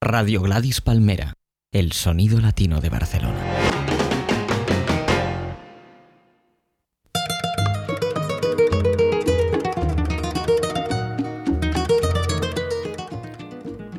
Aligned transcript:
Radio 0.00 0.42
Gladys 0.42 0.80
Palmera, 0.80 1.34
el 1.72 1.90
sonido 1.90 2.40
latino 2.40 2.80
de 2.80 2.88
Barcelona. 2.88 3.34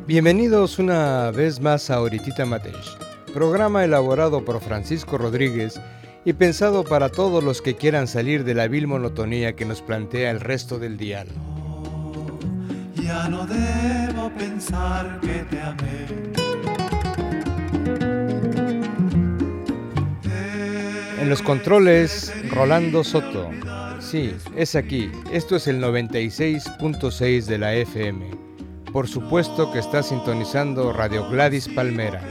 Bienvenidos 0.08 0.80
una 0.80 1.32
vez 1.32 1.60
más 1.60 1.90
a 1.90 2.00
Oritita 2.00 2.46
Mateix, 2.46 2.96
programa 3.34 3.84
elaborado 3.84 4.46
por 4.46 4.62
Francisco 4.62 5.18
Rodríguez 5.18 5.82
y 6.24 6.32
pensado 6.32 6.86
para 6.86 7.10
todos 7.10 7.44
los 7.44 7.62
que 7.62 7.76
quieran 7.76 8.08
salir 8.08 8.46
de 8.46 8.54
la 8.54 8.70
vil 8.70 8.88
monotonía 8.88 9.58
que 9.58 9.66
nos 9.66 9.82
plantea 9.82 10.32
el 10.32 10.40
resto 10.40 10.80
del 10.80 10.96
dial. 10.96 11.28
Ya 13.10 13.28
no 13.28 13.44
debo 13.48 14.30
pensar 14.38 15.20
que 15.22 15.44
te 15.50 15.60
amé. 15.60 16.06
En 21.20 21.28
los 21.28 21.42
controles, 21.42 22.32
Rolando 22.52 23.04
Soto. 23.04 23.50
Sí, 24.00 24.36
es 24.56 24.76
aquí. 24.76 25.10
Esto 25.34 25.56
es 25.56 25.68
el 25.68 25.82
96.6 25.82 27.46
de 27.46 27.58
la 27.58 27.74
FM. 27.74 28.30
Por 28.94 29.08
supuesto 29.08 29.72
que 29.72 29.80
está 29.80 30.04
sintonizando 30.04 30.94
Radio 30.94 31.28
Gladys 31.32 31.68
Palmera, 31.68 32.22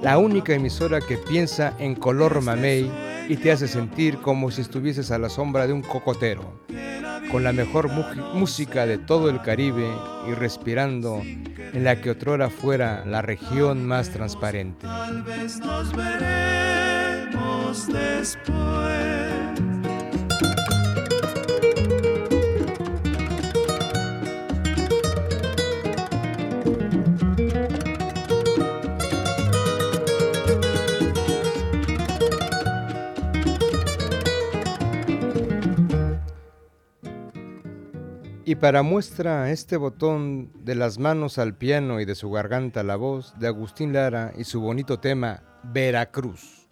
la 0.00 0.16
única 0.16 0.54
emisora 0.54 1.02
que 1.02 1.18
piensa 1.18 1.74
en 1.78 1.94
color 1.94 2.40
mamey 2.40 2.90
y 3.28 3.36
te 3.36 3.52
hace 3.52 3.68
sentir 3.68 4.16
como 4.16 4.50
si 4.50 4.62
estuvieses 4.62 5.10
a 5.10 5.18
la 5.18 5.28
sombra 5.28 5.66
de 5.66 5.74
un 5.74 5.82
cocotero 5.82 6.64
con 7.30 7.44
la 7.44 7.52
mejor 7.52 7.90
música 8.34 8.86
de 8.86 8.98
todo 8.98 9.28
el 9.30 9.40
Caribe 9.42 9.88
y 10.28 10.34
respirando 10.34 11.22
en 11.24 11.84
la 11.84 12.00
que 12.00 12.10
otrora 12.10 12.50
fuera 12.50 13.04
la 13.04 13.22
región 13.22 13.86
más 13.86 14.10
transparente. 14.10 14.86
Tal 14.86 15.22
vez 15.22 15.58
nos 15.58 15.94
veremos 15.94 17.86
después. 17.88 19.57
Y 38.48 38.54
para 38.54 38.82
muestra 38.82 39.50
este 39.50 39.76
botón 39.76 40.50
de 40.64 40.74
las 40.74 40.98
manos 40.98 41.36
al 41.36 41.54
piano 41.54 42.00
y 42.00 42.06
de 42.06 42.14
su 42.14 42.30
garganta 42.30 42.82
la 42.82 42.96
voz 42.96 43.38
de 43.38 43.46
Agustín 43.46 43.92
Lara 43.92 44.32
y 44.38 44.44
su 44.44 44.62
bonito 44.62 45.00
tema 45.00 45.42
Veracruz. 45.64 46.66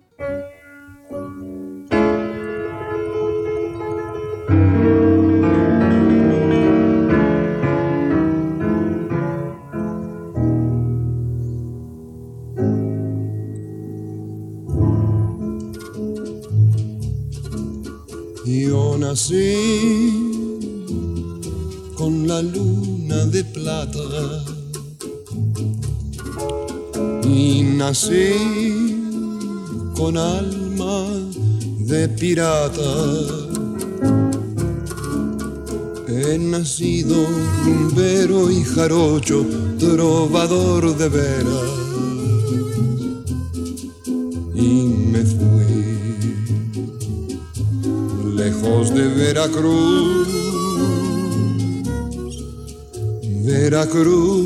Yo 18.47 18.97
nací 18.99 20.36
con 22.07 22.29
la 22.29 22.41
luna 22.41 23.25
de 23.35 23.43
plata. 23.43 24.45
Y 27.25 27.65
nací 27.65 28.33
con 29.97 30.17
alma 30.17 30.95
de 31.81 32.09
pirata. 32.09 32.93
He 36.07 36.39
nacido 36.39 37.27
rumbero 37.65 38.53
y 38.53 38.63
jarocho, 38.63 39.45
trovador 39.77 40.97
de 40.97 41.09
veras. 41.09 41.73
Y 44.55 44.71
me 45.13 45.23
fui 45.25 45.75
lejos 48.37 48.95
de 48.95 49.09
Veracruz 49.09 50.46
Veracruz, 53.59 54.45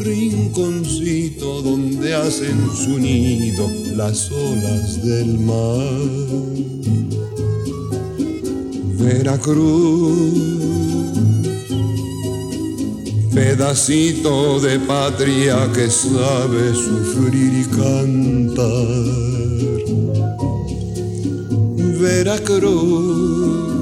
rinconcito 0.00 1.62
donde 1.62 2.14
hacen 2.14 2.70
su 2.76 2.98
nido 2.98 3.66
las 3.96 4.30
olas 4.30 5.02
del 5.02 5.38
mar. 5.38 5.80
Veracruz, 8.98 10.28
pedacito 13.34 14.60
de 14.60 14.78
patria 14.80 15.72
que 15.72 15.88
sabe 15.88 16.74
sufrir 16.74 17.60
y 17.60 17.64
cantar. 17.74 18.88
Veracruz 21.98 23.73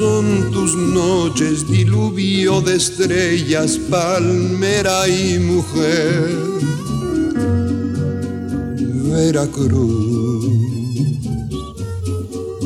son 0.00 0.50
tus 0.50 0.74
noches, 0.76 1.68
diluvio 1.68 2.62
de 2.62 2.76
estrellas, 2.76 3.78
palmera 3.90 5.06
y 5.06 5.38
mujer. 5.38 6.30
Veracruz 9.12 10.46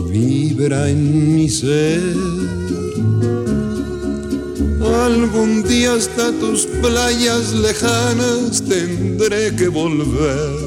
vibra 0.09 0.89
en 0.89 1.34
mi 1.34 1.49
ser. 1.49 2.15
Algún 5.05 5.65
día 5.65 5.94
hasta 5.94 6.31
tus 6.39 6.67
playas 6.83 7.53
lejanas 7.53 8.62
tendré 8.62 9.56
que 9.56 9.67
volver 9.67 10.64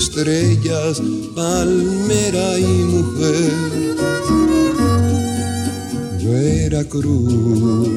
estrellas, 0.00 1.00
palmera 1.34 2.58
y 2.58 2.64
mujer. 2.64 3.52
Veracruz 6.24 7.88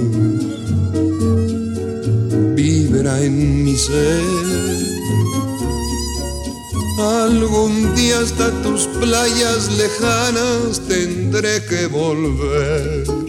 vibra 2.55 3.21
en 3.23 3.63
mi 3.63 3.75
ser. 3.75 4.21
Algún 6.99 7.95
día 7.95 8.19
hasta 8.19 8.51
tus 8.61 8.87
playas 8.87 9.71
lejanas 9.77 10.81
tendré 10.87 11.63
que 11.65 11.87
volver. 11.87 13.22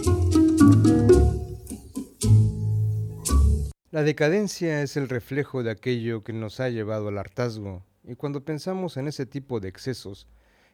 Decadencia 4.05 4.83
es 4.83 4.97
el 4.97 5.09
reflejo 5.09 5.63
de 5.63 5.71
aquello 5.71 6.23
que 6.23 6.33
nos 6.33 6.61
ha 6.61 6.69
llevado 6.69 7.09
al 7.09 7.19
hartazgo 7.19 7.83
y 8.05 8.15
cuando 8.15 8.45
pensamos 8.45 8.97
en 8.97 9.09
ese 9.09 9.27
tipo 9.27 9.61
de 9.61 9.69
excesos 9.69 10.27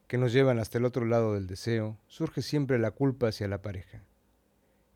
que 0.08 0.18
nos 0.18 0.32
llevan 0.32 0.58
hasta 0.58 0.78
el 0.78 0.84
otro 0.84 1.04
lado 1.04 1.34
del 1.34 1.46
deseo, 1.46 1.96
surge 2.08 2.42
siempre 2.42 2.78
la 2.78 2.90
culpa 2.90 3.28
hacia 3.28 3.46
la 3.46 3.62
pareja. 3.62 4.02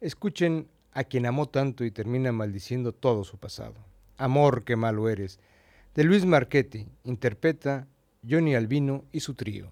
Escuchen 0.00 0.68
a 0.92 1.04
quien 1.04 1.26
amó 1.26 1.48
tanto 1.48 1.84
y 1.84 1.90
termina 1.90 2.32
maldiciendo 2.32 2.92
todo 2.92 3.24
su 3.24 3.38
pasado. 3.38 3.74
Amor, 4.16 4.64
qué 4.64 4.76
malo 4.76 5.08
eres. 5.08 5.38
De 5.94 6.04
Luis 6.04 6.24
Marchetti, 6.24 6.88
interpreta 7.04 7.86
Johnny 8.28 8.54
Albino 8.54 9.04
y 9.12 9.20
su 9.20 9.34
trío. 9.34 9.70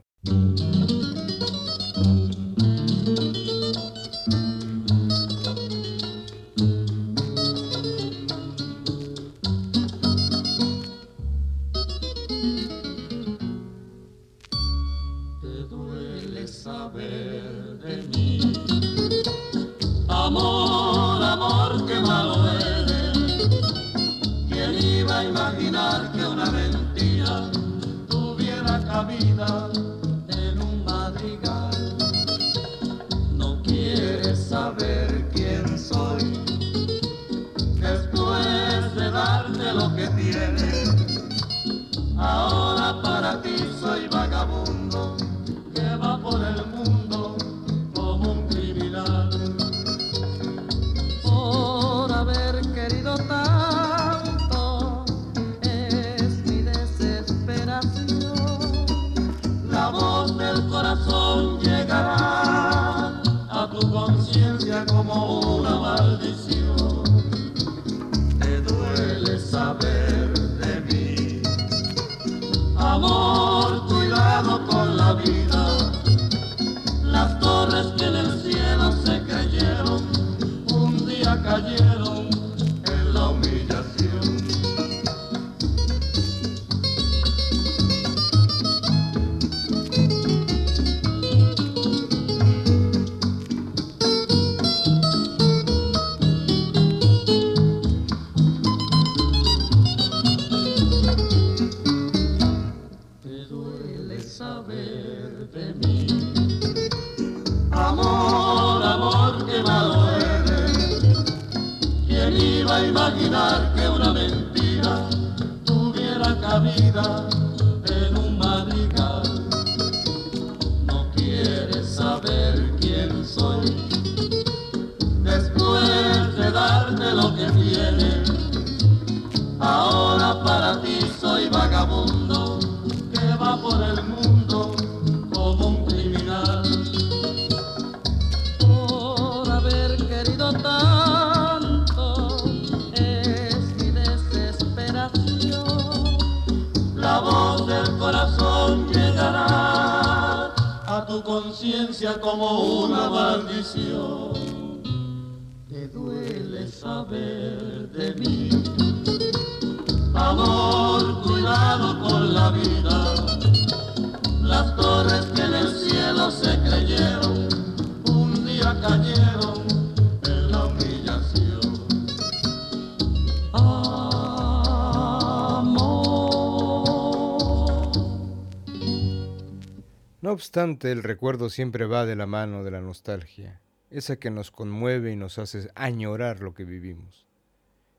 No 180.32 180.36
obstante, 180.36 180.90
el 180.90 181.02
recuerdo 181.02 181.50
siempre 181.50 181.84
va 181.84 182.06
de 182.06 182.16
la 182.16 182.24
mano 182.24 182.64
de 182.64 182.70
la 182.70 182.80
nostalgia, 182.80 183.60
esa 183.90 184.16
que 184.16 184.30
nos 184.30 184.50
conmueve 184.50 185.12
y 185.12 185.16
nos 185.16 185.38
hace 185.38 185.68
añorar 185.74 186.40
lo 186.40 186.54
que 186.54 186.64
vivimos. 186.64 187.26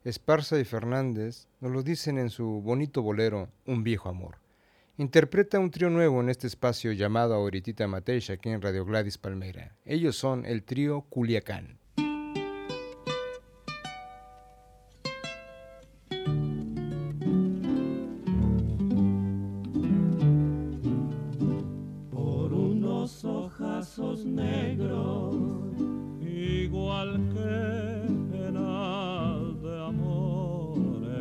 Esparza 0.03 0.57
y 0.57 0.63
Fernández 0.63 1.45
nos 1.61 1.71
lo 1.71 1.83
dicen 1.83 2.17
en 2.17 2.31
su 2.31 2.63
bonito 2.63 3.03
bolero 3.03 3.49
Un 3.67 3.83
viejo 3.83 4.09
amor. 4.09 4.37
Interpreta 4.97 5.59
un 5.59 5.69
trío 5.69 5.91
nuevo 5.91 6.21
en 6.21 6.29
este 6.29 6.47
espacio 6.47 6.91
llamado 6.91 7.35
Ahoritita 7.35 7.87
Mateish 7.87 8.31
aquí 8.31 8.49
en 8.49 8.63
Radio 8.63 8.83
Gladys 8.83 9.19
Palmera. 9.19 9.75
Ellos 9.85 10.15
son 10.15 10.43
el 10.47 10.63
trío 10.63 11.01
Culiacán. 11.01 11.77
negros, 23.99 25.35
igual 26.19 27.29
que 27.31 28.07
penas 28.31 29.61
de 29.61 29.85
amores. 29.85 31.11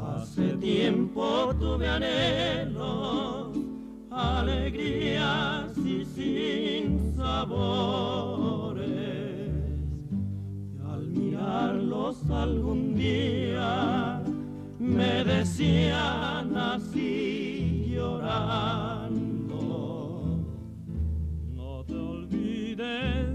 Hace 0.00 0.56
tiempo 0.56 1.54
tuve 1.60 1.86
anhelos, 1.86 3.54
alegrías 4.10 5.76
y 5.76 6.06
sin 6.06 7.14
sabores. 7.16 8.70
Y 10.74 10.78
al 10.90 11.06
mirarlos 11.08 12.24
algún 12.30 12.94
día, 12.94 14.22
me 14.78 15.22
decían 15.24 16.56
así 16.56 17.92
llorar. 17.94 18.81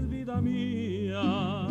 vida 0.08 0.40
mía, 0.40 1.68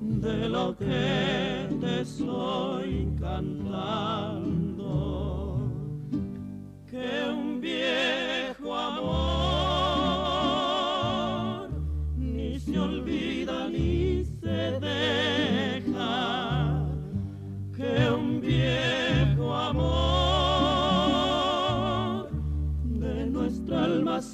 de 0.00 0.48
lo 0.48 0.76
que 0.76 1.68
te 1.80 2.00
estoy 2.00 3.08
cantando. 3.20 4.78
Que 6.90 7.28
un 7.30 7.60
bien 7.60 8.47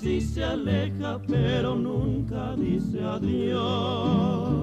sí 0.05 0.21
se 0.21 0.45
aleja, 0.45 1.19
pero 1.27 1.75
nunca 1.75 2.55
dice 2.57 3.03
adiós. 3.03 4.54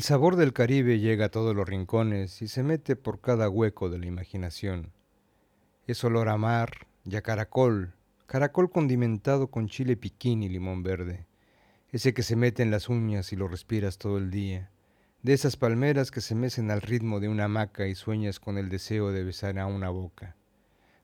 El 0.00 0.04
sabor 0.04 0.36
del 0.36 0.54
Caribe 0.54 0.98
llega 0.98 1.26
a 1.26 1.30
todos 1.30 1.54
los 1.54 1.68
rincones 1.68 2.40
y 2.40 2.48
se 2.48 2.62
mete 2.62 2.96
por 2.96 3.20
cada 3.20 3.50
hueco 3.50 3.90
de 3.90 3.98
la 3.98 4.06
imaginación. 4.06 4.94
Es 5.86 6.02
olor 6.04 6.30
a 6.30 6.38
mar 6.38 6.86
y 7.04 7.16
a 7.16 7.20
caracol, 7.20 7.92
caracol 8.24 8.70
condimentado 8.70 9.50
con 9.50 9.68
chile 9.68 9.98
piquín 9.98 10.42
y 10.42 10.48
limón 10.48 10.82
verde, 10.82 11.26
ese 11.90 12.14
que 12.14 12.22
se 12.22 12.34
mete 12.34 12.62
en 12.62 12.70
las 12.70 12.88
uñas 12.88 13.30
y 13.34 13.36
lo 13.36 13.46
respiras 13.46 13.98
todo 13.98 14.16
el 14.16 14.30
día, 14.30 14.70
de 15.22 15.34
esas 15.34 15.58
palmeras 15.58 16.10
que 16.10 16.22
se 16.22 16.34
mecen 16.34 16.70
al 16.70 16.80
ritmo 16.80 17.20
de 17.20 17.28
una 17.28 17.44
hamaca 17.44 17.86
y 17.86 17.94
sueñas 17.94 18.40
con 18.40 18.56
el 18.56 18.70
deseo 18.70 19.12
de 19.12 19.22
besar 19.22 19.58
a 19.58 19.66
una 19.66 19.90
boca. 19.90 20.34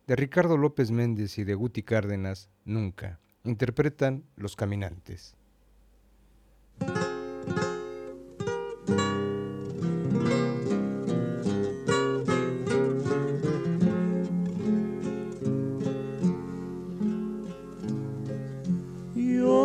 De 0.07 0.17
Ricardo 0.17 0.57
López 0.57 0.91
Méndez 0.91 1.37
y 1.37 1.45
de 1.45 1.55
Guti 1.55 1.83
Cárdenas, 1.83 2.49
nunca. 2.65 3.21
Interpretan 3.45 4.25
Los 4.37 4.57
Caminantes. 4.57 5.36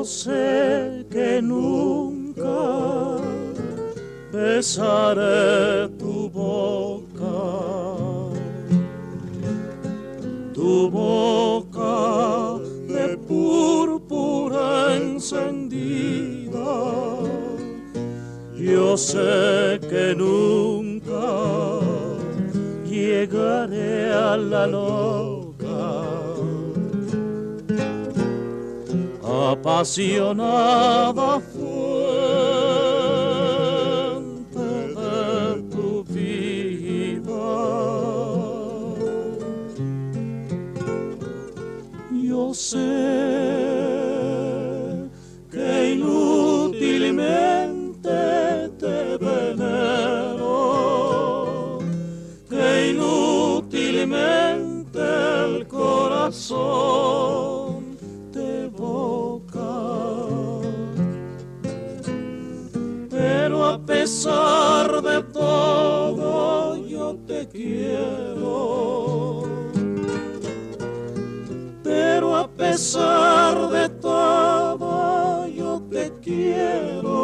Sé 0.03 1.05
que 1.11 1.39
nunca 1.43 3.17
besaré 4.33 5.87
tu 5.99 6.27
boca, 6.27 7.37
tu 10.55 10.89
boca 10.89 12.59
de 12.87 13.15
púrpura 13.27 14.95
encendida. 14.95 16.49
Yo 18.57 18.97
sé 18.97 19.79
que 19.87 20.15
nunca 20.17 21.79
llegaré 22.89 24.11
a 24.11 24.35
la 24.35 24.65
loca. 24.65 25.30
Apasionada 29.49 31.41
pesar 72.71 73.69
de 73.69 73.89
todo 73.99 75.45
yo 75.47 75.81
te 75.91 76.09
quiero. 76.21 77.17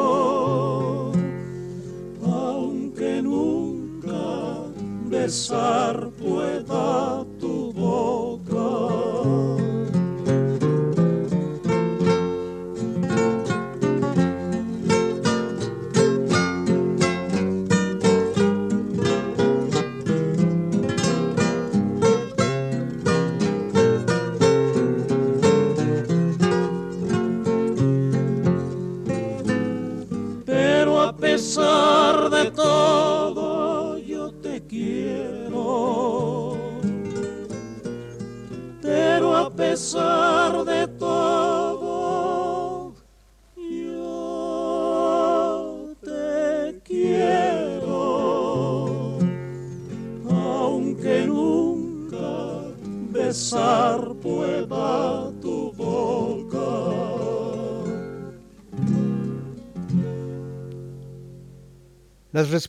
Aunque 2.22 3.22
nunca 3.22 4.66
besar 5.06 6.07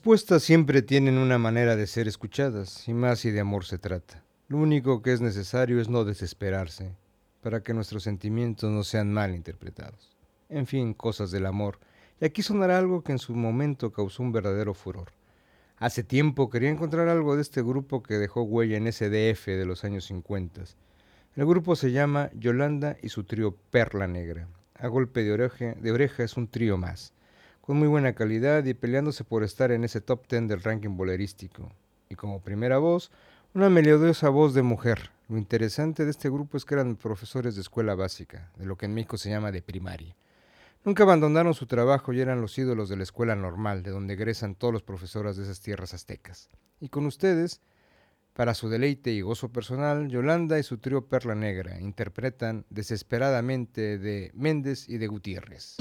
respuestas 0.08 0.42
siempre 0.42 0.80
tienen 0.80 1.18
una 1.18 1.36
manera 1.36 1.76
de 1.76 1.86
ser 1.86 2.08
escuchadas, 2.08 2.88
y 2.88 2.94
más 2.94 3.18
si 3.18 3.30
de 3.30 3.40
amor 3.40 3.66
se 3.66 3.76
trata. 3.76 4.24
Lo 4.48 4.56
único 4.56 5.02
que 5.02 5.12
es 5.12 5.20
necesario 5.20 5.82
es 5.82 5.90
no 5.90 6.06
desesperarse, 6.06 6.96
para 7.42 7.62
que 7.62 7.74
nuestros 7.74 8.04
sentimientos 8.04 8.70
no 8.72 8.84
sean 8.84 9.12
mal 9.12 9.34
interpretados. 9.34 10.16
En 10.48 10.66
fin, 10.66 10.94
cosas 10.94 11.30
del 11.30 11.44
amor. 11.44 11.78
Y 12.22 12.24
aquí 12.24 12.40
sonará 12.40 12.78
algo 12.78 13.02
que 13.02 13.12
en 13.12 13.18
su 13.18 13.34
momento 13.34 13.92
causó 13.92 14.22
un 14.22 14.32
verdadero 14.32 14.72
furor. 14.72 15.12
Hace 15.76 16.02
tiempo 16.04 16.48
quería 16.48 16.70
encontrar 16.70 17.08
algo 17.08 17.36
de 17.36 17.42
este 17.42 17.60
grupo 17.60 18.02
que 18.02 18.14
dejó 18.14 18.44
huella 18.44 18.78
en 18.78 18.90
SDF 18.90 19.44
de 19.48 19.66
los 19.66 19.84
años 19.84 20.06
50. 20.06 20.62
El 21.36 21.44
grupo 21.44 21.76
se 21.76 21.92
llama 21.92 22.30
Yolanda 22.32 22.96
y 23.02 23.10
su 23.10 23.24
trío 23.24 23.56
Perla 23.70 24.06
Negra. 24.06 24.48
A 24.74 24.86
golpe 24.86 25.22
de 25.22 25.76
de 25.76 25.92
oreja 25.92 26.24
es 26.24 26.38
un 26.38 26.48
trío 26.48 26.78
más 26.78 27.12
con 27.68 27.76
muy 27.76 27.88
buena 27.88 28.14
calidad 28.14 28.64
y 28.64 28.72
peleándose 28.72 29.25
por 29.25 29.44
estar 29.44 29.72
en 29.72 29.84
ese 29.84 30.00
top 30.00 30.26
10 30.26 30.48
del 30.48 30.62
ranking 30.62 30.96
bolerístico. 30.96 31.70
Y 32.08 32.14
como 32.14 32.40
primera 32.40 32.78
voz, 32.78 33.10
una 33.52 33.68
melodiosa 33.68 34.30
voz 34.30 34.54
de 34.54 34.62
mujer. 34.62 35.10
Lo 35.28 35.37
interesante 35.37 36.06
de 36.06 36.10
este 36.10 36.30
grupo 36.30 36.56
es 36.56 36.64
que 36.64 36.76
eran 36.76 36.96
profesores 36.96 37.56
de 37.56 37.60
escuela 37.60 37.94
básica, 37.94 38.50
de 38.56 38.64
lo 38.64 38.78
que 38.78 38.87
en 38.87 38.94
México 38.94 39.18
se 39.18 39.28
llama 39.28 39.52
de 39.52 39.60
primaria. 39.60 40.16
Nunca 40.82 41.02
abandonaron 41.02 41.52
su 41.52 41.66
trabajo 41.66 42.14
y 42.14 42.22
eran 42.22 42.40
los 42.40 42.56
ídolos 42.56 42.88
de 42.88 42.96
la 42.96 43.02
escuela 43.02 43.37
normal, 43.37 43.82
de 43.82 43.90
donde 43.90 44.14
egresan 44.14 44.54
todos 44.54 44.72
los 44.72 44.82
profesores 44.82 45.37
de 45.37 45.42
esas 45.42 45.60
tierras 45.60 45.92
aztecas. 45.92 46.48
Y 46.80 46.88
con 46.88 47.04
ustedes, 47.04 47.60
para 48.32 48.54
su 48.54 48.70
deleite 48.70 49.10
y 49.10 49.20
gozo 49.20 49.52
personal, 49.52 50.08
Yolanda 50.08 50.58
y 50.58 50.62
su 50.62 50.78
trío 50.78 51.04
Perla 51.04 51.34
Negra 51.34 51.78
interpretan 51.82 52.64
desesperadamente 52.70 53.98
de 53.98 54.30
Méndez 54.32 54.88
y 54.88 54.96
de 54.96 55.06
Gutiérrez. 55.06 55.76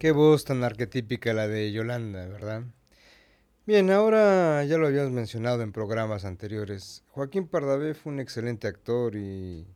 Qué 0.00 0.12
voz 0.12 0.46
tan 0.46 0.64
arquetípica 0.64 1.34
la 1.34 1.46
de 1.46 1.72
Yolanda, 1.72 2.26
¿verdad? 2.26 2.62
Bien, 3.66 3.90
ahora 3.90 4.64
ya 4.64 4.78
lo 4.78 4.86
habíamos 4.86 5.12
mencionado 5.12 5.60
en 5.60 5.72
programas 5.72 6.24
anteriores. 6.24 7.04
Joaquín 7.08 7.46
Pardavé 7.46 7.92
fue 7.92 8.14
un 8.14 8.18
excelente 8.18 8.66
actor 8.66 9.14
y 9.14 9.66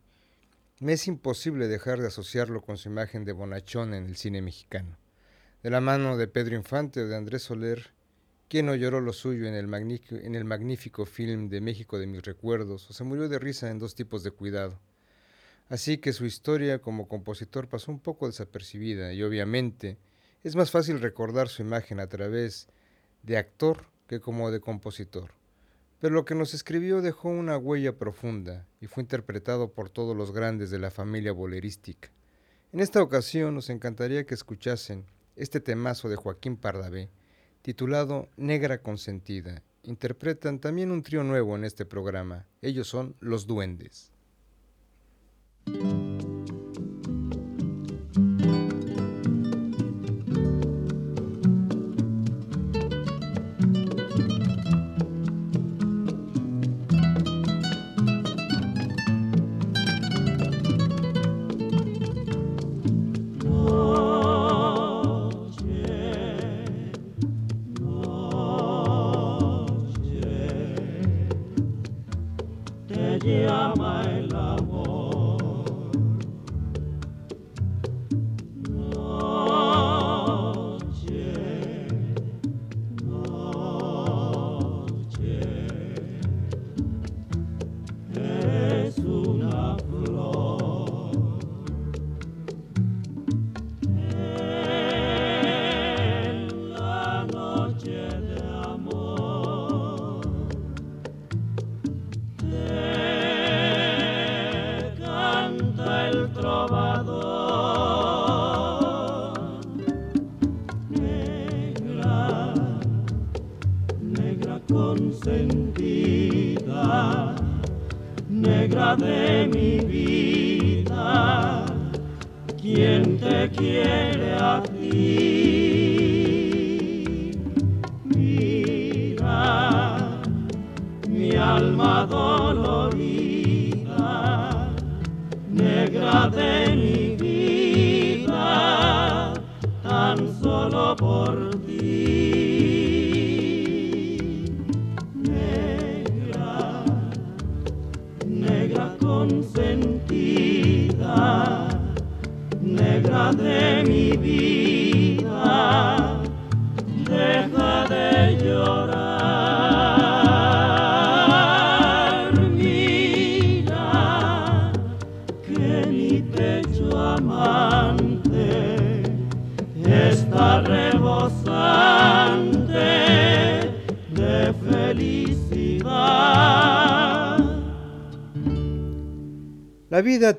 me 0.79 0.93
es 0.93 1.05
imposible 1.05 1.67
dejar 1.67 2.01
de 2.01 2.07
asociarlo 2.07 2.63
con 2.63 2.77
su 2.77 2.89
imagen 2.89 3.23
de 3.23 3.33
bonachón 3.33 3.93
en 3.93 4.07
el 4.07 4.17
cine 4.17 4.41
mexicano. 4.41 4.97
De 5.61 5.69
la 5.69 5.79
mano 5.79 6.17
de 6.17 6.27
Pedro 6.27 6.55
Infante 6.55 7.01
o 7.01 7.07
de 7.07 7.15
Andrés 7.15 7.43
Soler, 7.43 7.91
¿quién 8.47 8.65
no 8.65 8.73
lloró 8.73 9.01
lo 9.01 9.13
suyo 9.13 9.45
en 9.45 9.53
el, 9.53 9.71
en 10.09 10.33
el 10.33 10.43
magnífico 10.43 11.05
film 11.05 11.49
de 11.49 11.61
México 11.61 11.99
de 11.99 12.07
mis 12.07 12.23
recuerdos 12.23 12.89
o 12.89 12.93
se 12.93 13.03
murió 13.03 13.29
de 13.29 13.37
risa 13.37 13.69
en 13.69 13.77
dos 13.77 13.93
tipos 13.93 14.23
de 14.23 14.31
cuidado? 14.31 14.79
Así 15.69 15.99
que 15.99 16.13
su 16.13 16.25
historia 16.25 16.79
como 16.79 17.07
compositor 17.07 17.67
pasó 17.67 17.91
un 17.91 17.99
poco 17.99 18.25
desapercibida 18.25 19.13
y 19.13 19.21
obviamente 19.21 19.99
es 20.45 20.55
más 20.55 20.69
fácil 20.69 21.01
recordar 21.01 21.49
su 21.49 21.63
imagen 21.63 21.99
a 21.99 22.05
través 22.05 22.67
de 23.23 23.35
actor 23.37 23.85
que 24.05 24.19
como 24.19 24.51
de 24.51 24.59
compositor. 24.59 25.31
Pero 25.99 26.13
lo 26.13 26.23
que 26.23 26.35
nos 26.35 26.53
escribió 26.53 27.01
dejó 27.01 27.29
una 27.29 27.57
huella 27.57 27.97
profunda 27.97 28.67
y 28.79 28.85
fue 28.85 29.01
interpretado 29.01 29.73
por 29.73 29.89
todos 29.89 30.15
los 30.15 30.31
grandes 30.31 30.69
de 30.69 30.77
la 30.77 30.91
familia 30.91 31.31
bolerística. 31.31 32.11
En 32.71 32.79
esta 32.79 33.01
ocasión 33.01 33.55
nos 33.55 33.71
encantaría 33.71 34.27
que 34.27 34.35
escuchasen 34.35 35.07
este 35.35 35.59
temazo 35.61 36.09
de 36.09 36.15
Joaquín 36.15 36.57
Pardavé, 36.57 37.09
titulado 37.63 38.29
Negra 38.37 38.83
Consentida. 38.83 39.63
Interpretan 39.81 40.59
también 40.59 40.91
un 40.91 41.01
trío 41.01 41.23
nuevo 41.23 41.55
en 41.55 41.63
este 41.63 41.87
programa. 41.87 42.45
Ellos 42.61 42.87
son 42.87 43.15
Los 43.19 43.47
Duendes. 43.47 44.11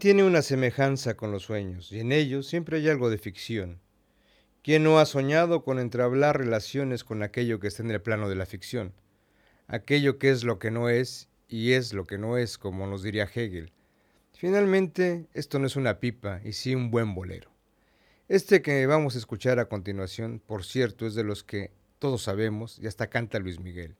Tiene 0.07 0.23
una 0.23 0.42
semejanza 0.42 1.16
con 1.16 1.33
los 1.33 1.42
sueños, 1.42 1.90
y 1.90 1.99
en 1.99 2.12
ellos 2.12 2.47
siempre 2.47 2.77
hay 2.77 2.88
algo 2.88 3.11
de 3.11 3.19
ficción. 3.19 3.81
¿Quién 4.62 4.85
no 4.85 5.01
ha 5.01 5.05
soñado 5.05 5.64
con 5.64 5.81
entablar 5.81 6.38
relaciones 6.38 7.03
con 7.03 7.25
aquello 7.25 7.59
que 7.59 7.66
está 7.66 7.83
en 7.83 7.90
el 7.90 8.01
plano 8.01 8.29
de 8.29 8.37
la 8.37 8.47
ficción? 8.47 8.92
Aquello 9.66 10.21
que 10.21 10.31
es 10.31 10.45
lo 10.45 10.61
que 10.61 10.71
no 10.71 10.88
es 10.88 11.29
y 11.49 11.73
es 11.73 11.92
lo 11.92 12.07
que 12.07 12.19
no 12.19 12.38
es, 12.38 12.57
como 12.57 12.87
nos 12.87 13.03
diría 13.03 13.25
Hegel. 13.25 13.73
Finalmente, 14.33 15.27
esto 15.35 15.59
no 15.59 15.66
es 15.66 15.75
una 15.75 15.99
pipa, 15.99 16.40
y 16.45 16.53
sí 16.53 16.77
un 16.77 16.92
buen 16.92 17.12
bolero. 17.12 17.51
Este 18.29 18.62
que 18.62 18.87
vamos 18.87 19.16
a 19.16 19.19
escuchar 19.19 19.59
a 19.59 19.69
continuación, 19.69 20.38
por 20.38 20.64
cierto, 20.64 21.09
es 21.09 21.16
de 21.16 21.25
los 21.25 21.42
que 21.42 21.73
todos 21.99 22.23
sabemos 22.23 22.79
y 22.79 22.87
hasta 22.87 23.09
canta 23.09 23.40
Luis 23.40 23.59
Miguel. 23.59 23.97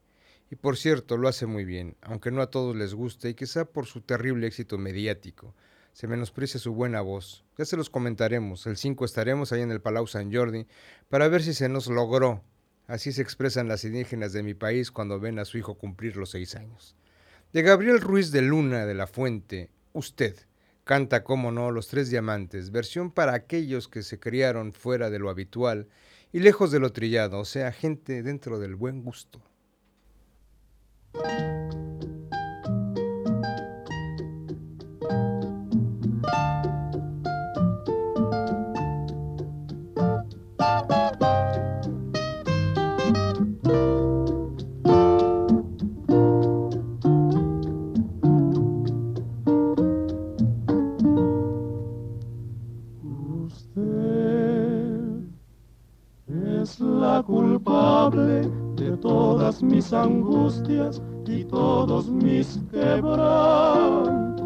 Y 0.53 0.55
por 0.55 0.77
cierto, 0.77 1.17
lo 1.17 1.27
hace 1.27 1.47
muy 1.47 1.65
bien, 1.65 1.97
aunque 2.01 2.31
no 2.31 2.43
a 2.43 2.51
todos 2.53 2.77
les 2.77 2.95
guste 2.95 3.31
y 3.31 3.35
quizá 3.35 3.65
por 3.65 3.87
su 3.87 4.03
terrible 4.03 4.47
éxito 4.47 4.79
mediático. 4.79 5.53
Se 5.97 6.07
menosprecia 6.07 6.61
su 6.61 6.75
buena 6.75 7.01
voz. 7.01 7.43
Ya 7.57 7.65
se 7.65 7.75
los 7.75 7.89
comentaremos. 7.89 8.67
El 8.67 8.77
5 8.77 9.03
estaremos 9.07 9.51
ahí 9.51 9.63
en 9.63 9.71
el 9.71 9.81
Palau 9.81 10.07
San 10.07 10.31
Jordi 10.31 10.67
para 11.09 11.27
ver 11.29 11.43
si 11.43 11.55
se 11.55 11.71
nos 11.71 11.87
logró. 11.87 12.45
Así 12.87 13.13
se 13.13 13.23
expresan 13.23 13.67
las 13.67 13.83
indígenas 13.83 14.35
de 14.35 14.43
mi 14.43 14.53
país 14.53 14.91
cuando 14.91 15.19
ven 15.19 15.39
a 15.39 15.47
su 15.47 15.57
hijo 15.57 15.77
cumplir 15.79 16.19
los 16.19 16.33
seis 16.33 16.55
años. 16.55 16.97
De 17.55 17.63
Gabriel 17.63 18.03
Ruiz 18.03 18.31
de 18.31 18.43
Luna 18.43 18.85
de 18.85 18.93
la 18.93 19.07
Fuente, 19.07 19.71
usted 19.95 20.37
canta, 20.85 21.25
como 21.25 21.51
no, 21.51 21.71
Los 21.71 21.89
Tres 21.89 22.11
Diamantes, 22.11 22.73
versión 22.73 23.11
para 23.11 23.33
aquellos 23.33 23.89
que 23.89 24.03
se 24.03 24.21
criaron 24.21 24.75
fuera 24.75 25.09
de 25.09 25.19
lo 25.19 25.31
habitual 25.31 25.89
y 26.31 26.41
lejos 26.41 26.71
de 26.73 26.79
lo 26.79 26.93
trillado, 26.93 27.39
o 27.39 27.47
sea, 27.47 27.73
gente 27.73 28.23
dentro 28.23 28.59
del 28.59 28.75
buen 28.75 29.03
gusto. 29.03 29.41
Mis 59.63 59.93
angustias 59.93 61.01
y 61.27 61.45
todos 61.45 62.09
mis 62.09 62.59
quebrantos. 62.71 64.37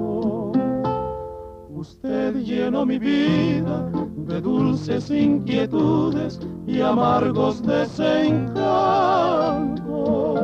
Usted 1.71 2.37
llenó 2.37 2.85
mi 2.85 2.99
vida 2.99 3.91
de 4.27 4.41
dulces 4.43 5.11
inquietudes 5.11 6.39
y 6.67 6.83
amargos 6.83 7.63
desencantos. 7.63 10.41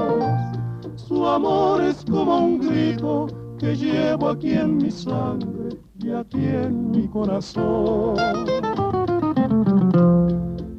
Su 0.94 1.26
amor 1.26 1.82
es 1.82 2.02
como 2.10 2.38
un 2.38 2.58
grito 2.58 3.26
que 3.58 3.76
llevo 3.76 4.30
aquí 4.30 4.54
en 4.54 4.78
mi 4.78 4.90
sangre 4.90 5.76
y 6.02 6.10
aquí 6.10 6.46
en 6.46 6.90
mi 6.90 7.06
corazón. 7.08 8.16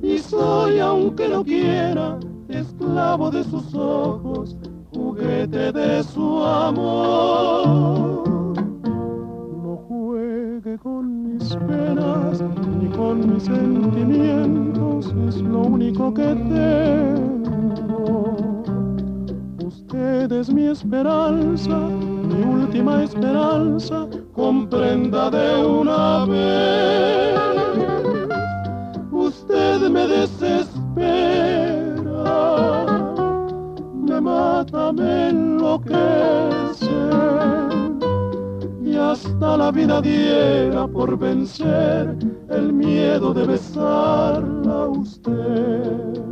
Y 0.01 0.17
soy, 0.17 0.79
aunque 0.79 1.29
no 1.29 1.43
quiera, 1.43 2.17
esclavo 2.87 3.29
de 3.29 3.43
sus 3.43 3.75
ojos, 3.75 4.55
juguete 4.93 5.71
de 5.73 6.03
su 6.03 6.43
amor. 6.43 8.23
No 9.63 9.75
juegue 9.87 10.77
con 10.79 11.33
mis 11.33 11.55
penas 11.55 12.41
ni 12.81 12.87
con 12.89 13.33
mis 13.33 13.43
sentimientos, 13.43 15.13
es 15.27 15.41
lo 15.41 15.59
único 15.63 16.13
que 16.13 16.33
tengo. 16.49 17.57
Usted 19.65 20.31
es 20.31 20.49
mi 20.49 20.67
esperanza, 20.67 21.77
mi 21.77 22.41
última 22.43 23.03
esperanza, 23.03 24.07
comprenda 24.33 25.29
de 25.29 25.65
una 25.65 26.25
vez. 26.25 27.37
Usted 29.11 29.89
me 29.89 30.07
desespera 30.07 30.36
me 34.57 34.63
mata, 34.63 34.91
me 34.91 35.29
enloquece 35.29 36.87
y 38.81 38.95
hasta 38.95 39.57
la 39.57 39.71
vida 39.71 40.01
diera 40.01 40.87
por 40.87 41.17
vencer 41.17 42.17
el 42.49 42.73
miedo 42.73 43.33
de 43.33 43.45
besarla 43.45 44.87
usted. 44.87 46.26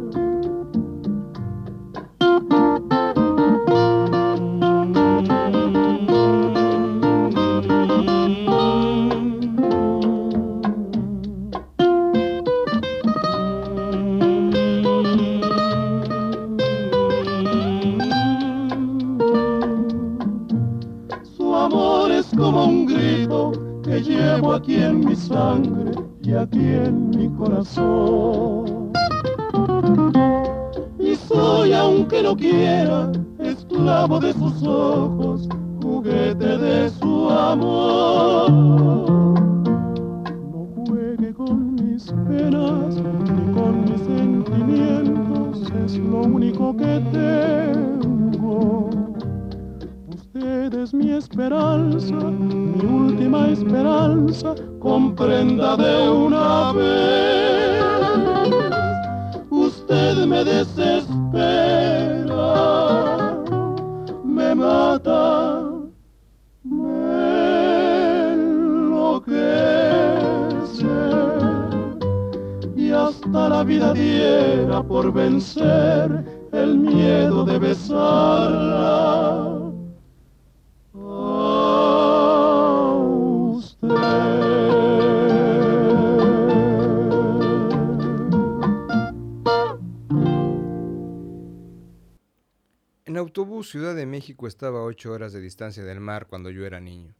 Estaba 94.48 94.80
a 94.80 94.84
ocho 94.84 95.12
horas 95.12 95.34
de 95.34 95.42
distancia 95.42 95.84
del 95.84 96.00
mar 96.00 96.28
cuando 96.28 96.50
yo 96.50 96.66
era 96.66 96.80
niño. 96.80 97.14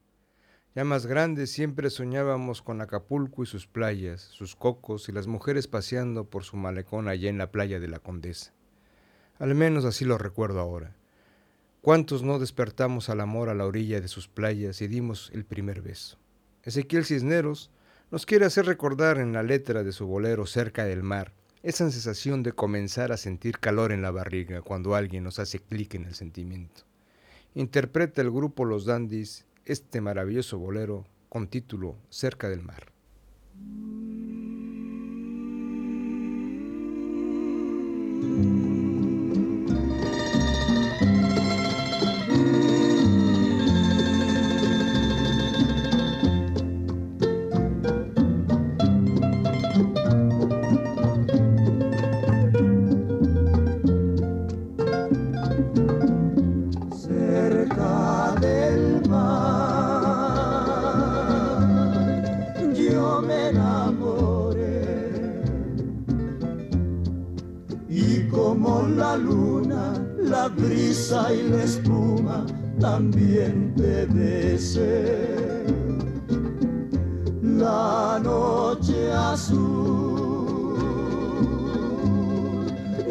Ya 0.76 0.84
más 0.84 1.06
grandes 1.06 1.52
siempre 1.52 1.90
soñábamos 1.90 2.62
con 2.62 2.82
Acapulco 2.82 3.44
y 3.44 3.46
sus 3.46 3.66
playas, 3.66 4.22
sus 4.22 4.56
cocos 4.56 5.08
y 5.08 5.12
las 5.12 5.26
mujeres 5.26 5.68
paseando 5.68 6.30
por 6.30 6.44
su 6.44 6.58
malecón 6.58 7.08
allá 7.08 7.30
en 7.30 7.38
la 7.38 7.52
playa 7.52 7.80
de 7.80 7.88
la 7.88 8.00
Condesa. 8.00 8.54
Al 9.40 9.56
menos 9.56 9.86
así 9.86 10.06
lo 10.06 10.18
recuerdo 10.18 10.60
ahora. 10.60 10.96
¿Cuántos 11.82 12.24
no 12.24 12.40
despertamos 12.40 13.10
al 13.10 13.22
amor 13.22 13.50
a 13.50 13.54
la 13.54 13.66
orilla 13.66 14.02
de 14.02 14.08
sus 14.08 14.28
playas 14.28 14.82
y 14.82 14.88
dimos 14.88 15.32
el 15.34 15.46
primer 15.46 15.82
beso? 15.82 16.18
Ezequiel 16.64 17.06
Cisneros 17.06 17.72
nos 18.12 18.26
quiere 18.26 18.46
hacer 18.46 18.66
recordar 18.66 19.18
en 19.18 19.34
la 19.34 19.44
letra 19.44 19.84
de 19.84 19.92
su 19.92 20.08
bolero 20.08 20.46
Cerca 20.46 20.86
del 20.86 21.04
Mar 21.04 21.34
esa 21.66 21.90
sensación 21.90 22.44
de 22.44 22.54
comenzar 22.54 23.12
a 23.12 23.18
sentir 23.18 23.58
calor 23.58 23.92
en 23.92 24.04
la 24.04 24.12
barriga 24.12 24.62
cuando 24.62 24.94
alguien 24.94 25.24
nos 25.24 25.40
hace 25.40 25.58
clic 25.58 25.96
en 25.96 26.06
el 26.06 26.14
sentimiento. 26.14 26.85
Interpreta 27.58 28.22
el 28.22 28.32
grupo 28.32 28.66
Los 28.66 28.84
Dandys 28.84 29.46
este 29.64 30.02
maravilloso 30.02 30.60
bolero 30.60 31.06
con 31.30 31.48
título 31.48 31.96
Cerca 32.10 32.50
del 32.50 32.62
Mar. 32.62 32.92
La 70.46 70.50
brisa 70.50 71.34
y 71.34 71.50
la 71.50 71.64
espuma 71.64 72.46
también 72.80 73.74
te 73.76 74.06
besé. 74.06 75.66
La 77.42 78.20
noche 78.22 79.12
azul, 79.12 80.76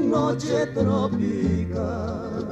noche 0.08 0.66
tropical, 0.74 2.44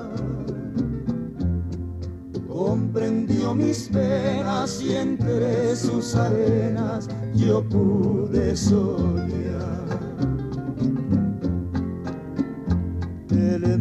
comprendió 2.49 3.55
mis 3.55 3.89
penas 3.89 4.83
y 4.83 4.97
entre 4.97 5.77
sus 5.77 6.17
arenas 6.17 7.09
yo 7.35 7.63
pude 7.69 8.57
soñar. 8.57 9.33
El 13.31 13.79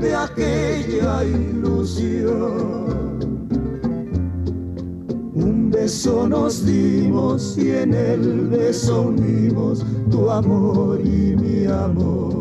de 0.00 0.14
aquella 0.14 1.24
ilusión 1.24 2.90
un 5.34 5.70
beso 5.70 6.28
nos 6.28 6.64
dimos 6.66 7.56
y 7.56 7.70
en 7.70 7.94
el 7.94 8.48
beso 8.48 9.02
unimos 9.02 9.84
tu 10.10 10.30
amor 10.30 11.00
y 11.00 11.36
mi 11.36 11.66
amor. 11.66 12.39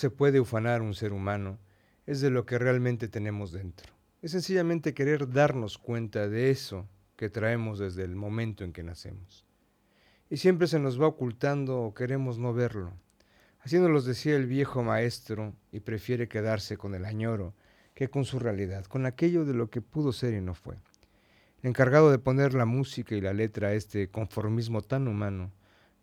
Se 0.00 0.10
puede 0.10 0.40
ufanar 0.40 0.80
un 0.80 0.94
ser 0.94 1.12
humano, 1.12 1.58
es 2.06 2.22
de 2.22 2.30
lo 2.30 2.46
que 2.46 2.58
realmente 2.58 3.06
tenemos 3.06 3.52
dentro. 3.52 3.92
Es 4.22 4.32
sencillamente 4.32 4.94
querer 4.94 5.30
darnos 5.30 5.76
cuenta 5.76 6.26
de 6.26 6.50
eso 6.50 6.88
que 7.16 7.28
traemos 7.28 7.78
desde 7.78 8.04
el 8.04 8.16
momento 8.16 8.64
en 8.64 8.72
que 8.72 8.82
nacemos. 8.82 9.44
Y 10.30 10.38
siempre 10.38 10.68
se 10.68 10.78
nos 10.78 10.98
va 10.98 11.06
ocultando 11.06 11.82
o 11.82 11.92
queremos 11.92 12.38
no 12.38 12.54
verlo. 12.54 12.94
Así 13.60 13.78
nos 13.78 13.90
los 13.90 14.06
decía 14.06 14.36
el 14.36 14.46
viejo 14.46 14.82
maestro 14.82 15.54
y 15.70 15.80
prefiere 15.80 16.28
quedarse 16.28 16.78
con 16.78 16.94
el 16.94 17.04
añoro 17.04 17.52
que 17.92 18.08
con 18.08 18.24
su 18.24 18.38
realidad, 18.38 18.86
con 18.86 19.04
aquello 19.04 19.44
de 19.44 19.52
lo 19.52 19.68
que 19.68 19.82
pudo 19.82 20.14
ser 20.14 20.32
y 20.32 20.40
no 20.40 20.54
fue. 20.54 20.76
El 21.62 21.68
encargado 21.68 22.10
de 22.10 22.18
poner 22.18 22.54
la 22.54 22.64
música 22.64 23.14
y 23.14 23.20
la 23.20 23.34
letra 23.34 23.68
a 23.68 23.74
este 23.74 24.08
conformismo 24.08 24.80
tan 24.80 25.08
humano, 25.08 25.52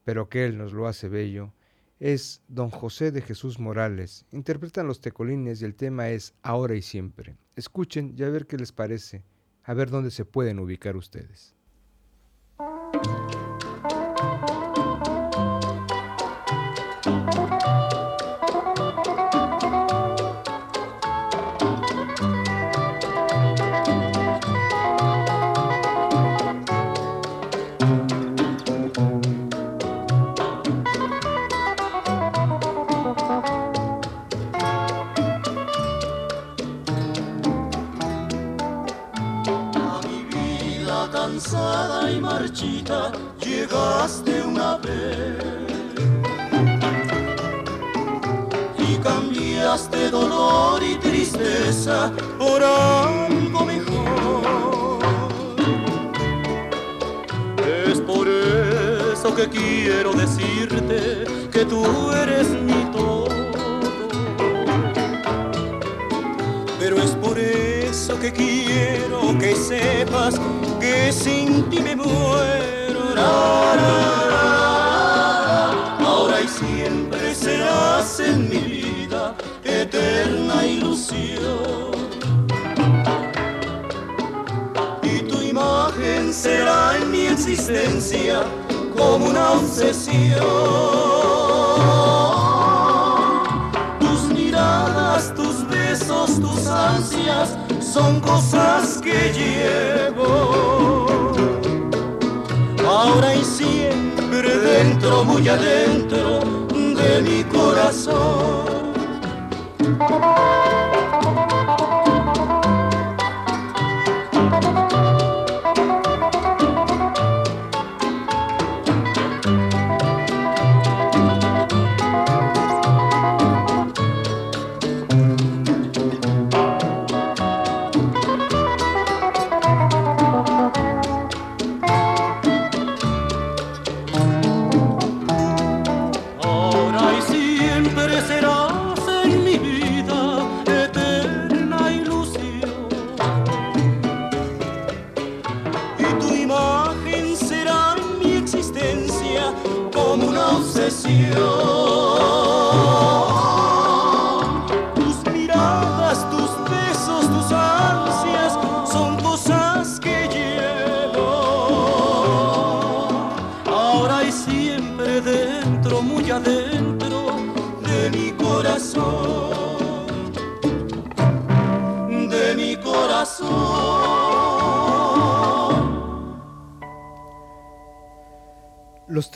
pero 0.03 0.29
que 0.29 0.45
él 0.45 0.59
nos 0.59 0.71
lo 0.71 0.87
hace 0.87 1.09
bello, 1.09 1.51
es 1.99 2.41
don 2.47 2.69
José 2.69 3.11
de 3.11 3.21
Jesús 3.21 3.59
Morales. 3.59 4.25
Interpretan 4.31 4.87
los 4.87 5.01
tecolines 5.01 5.61
y 5.61 5.65
el 5.65 5.75
tema 5.75 6.09
es 6.09 6.33
Ahora 6.41 6.75
y 6.75 6.81
siempre. 6.81 7.37
Escuchen 7.55 8.13
y 8.17 8.23
a 8.23 8.29
ver 8.29 8.47
qué 8.47 8.57
les 8.57 8.71
parece 8.71 9.23
a 9.67 9.73
ver 9.73 9.89
dónde 9.89 10.11
se 10.11 10.23
pueden 10.23 10.59
ubicar 10.59 10.95
ustedes. 10.95 11.53
Llegaste 43.39 44.41
una 44.43 44.77
vez 44.77 45.37
y 48.77 48.95
cambiaste 48.97 50.09
dolor 50.09 50.81
y 50.81 50.95
tristeza 50.95 52.11
por 52.37 52.63
algo 52.63 53.65
mejor. 53.65 54.99
Es 57.87 57.99
por 58.01 58.27
eso 58.27 59.35
que 59.35 59.49
quiero 59.49 60.13
decirte 60.13 61.25
que 61.51 61.65
tú 61.65 61.83
eres 62.11 62.49
mi 62.49 62.85
todo. 62.93 63.36
Que 68.19 68.31
quiero 68.31 69.37
que 69.37 69.55
sepas 69.55 70.35
que 70.79 71.11
sin 71.11 71.69
ti 71.69 71.79
me 71.79 71.95
muero. 71.95 73.13
Ra, 73.15 73.75
ra, 73.75 74.27
ra. 74.31 75.97
Ahora 76.05 76.41
y 76.41 76.47
siempre 76.47 77.35
serás 77.35 78.19
en 78.19 78.49
mi 78.49 78.57
vida 78.57 79.35
eterna 79.63 80.65
ilusión. 80.65 81.91
Y 85.03 85.19
tu 85.29 85.41
imagen 85.41 86.33
será 86.33 86.97
en 86.97 87.11
mi 87.11 87.27
existencia 87.27 88.43
como 88.97 89.27
una 89.27 89.51
obsesión 89.51 90.41
tus 93.99 94.21
miradas, 94.29 95.33
tus 95.35 95.67
besos, 95.67 96.39
tus 96.39 96.65
ansias 96.67 97.55
son 97.93 98.19
cosas 98.19 98.99
que 99.01 99.31
llevo. 99.33 101.07
Ahora 102.85 103.35
y 103.35 103.43
siempre 103.43 104.57
dentro, 104.57 105.23
muy 105.23 105.47
adentro 105.47 106.39
de 106.71 107.21
mi 107.21 107.43
corazón. 107.45 108.76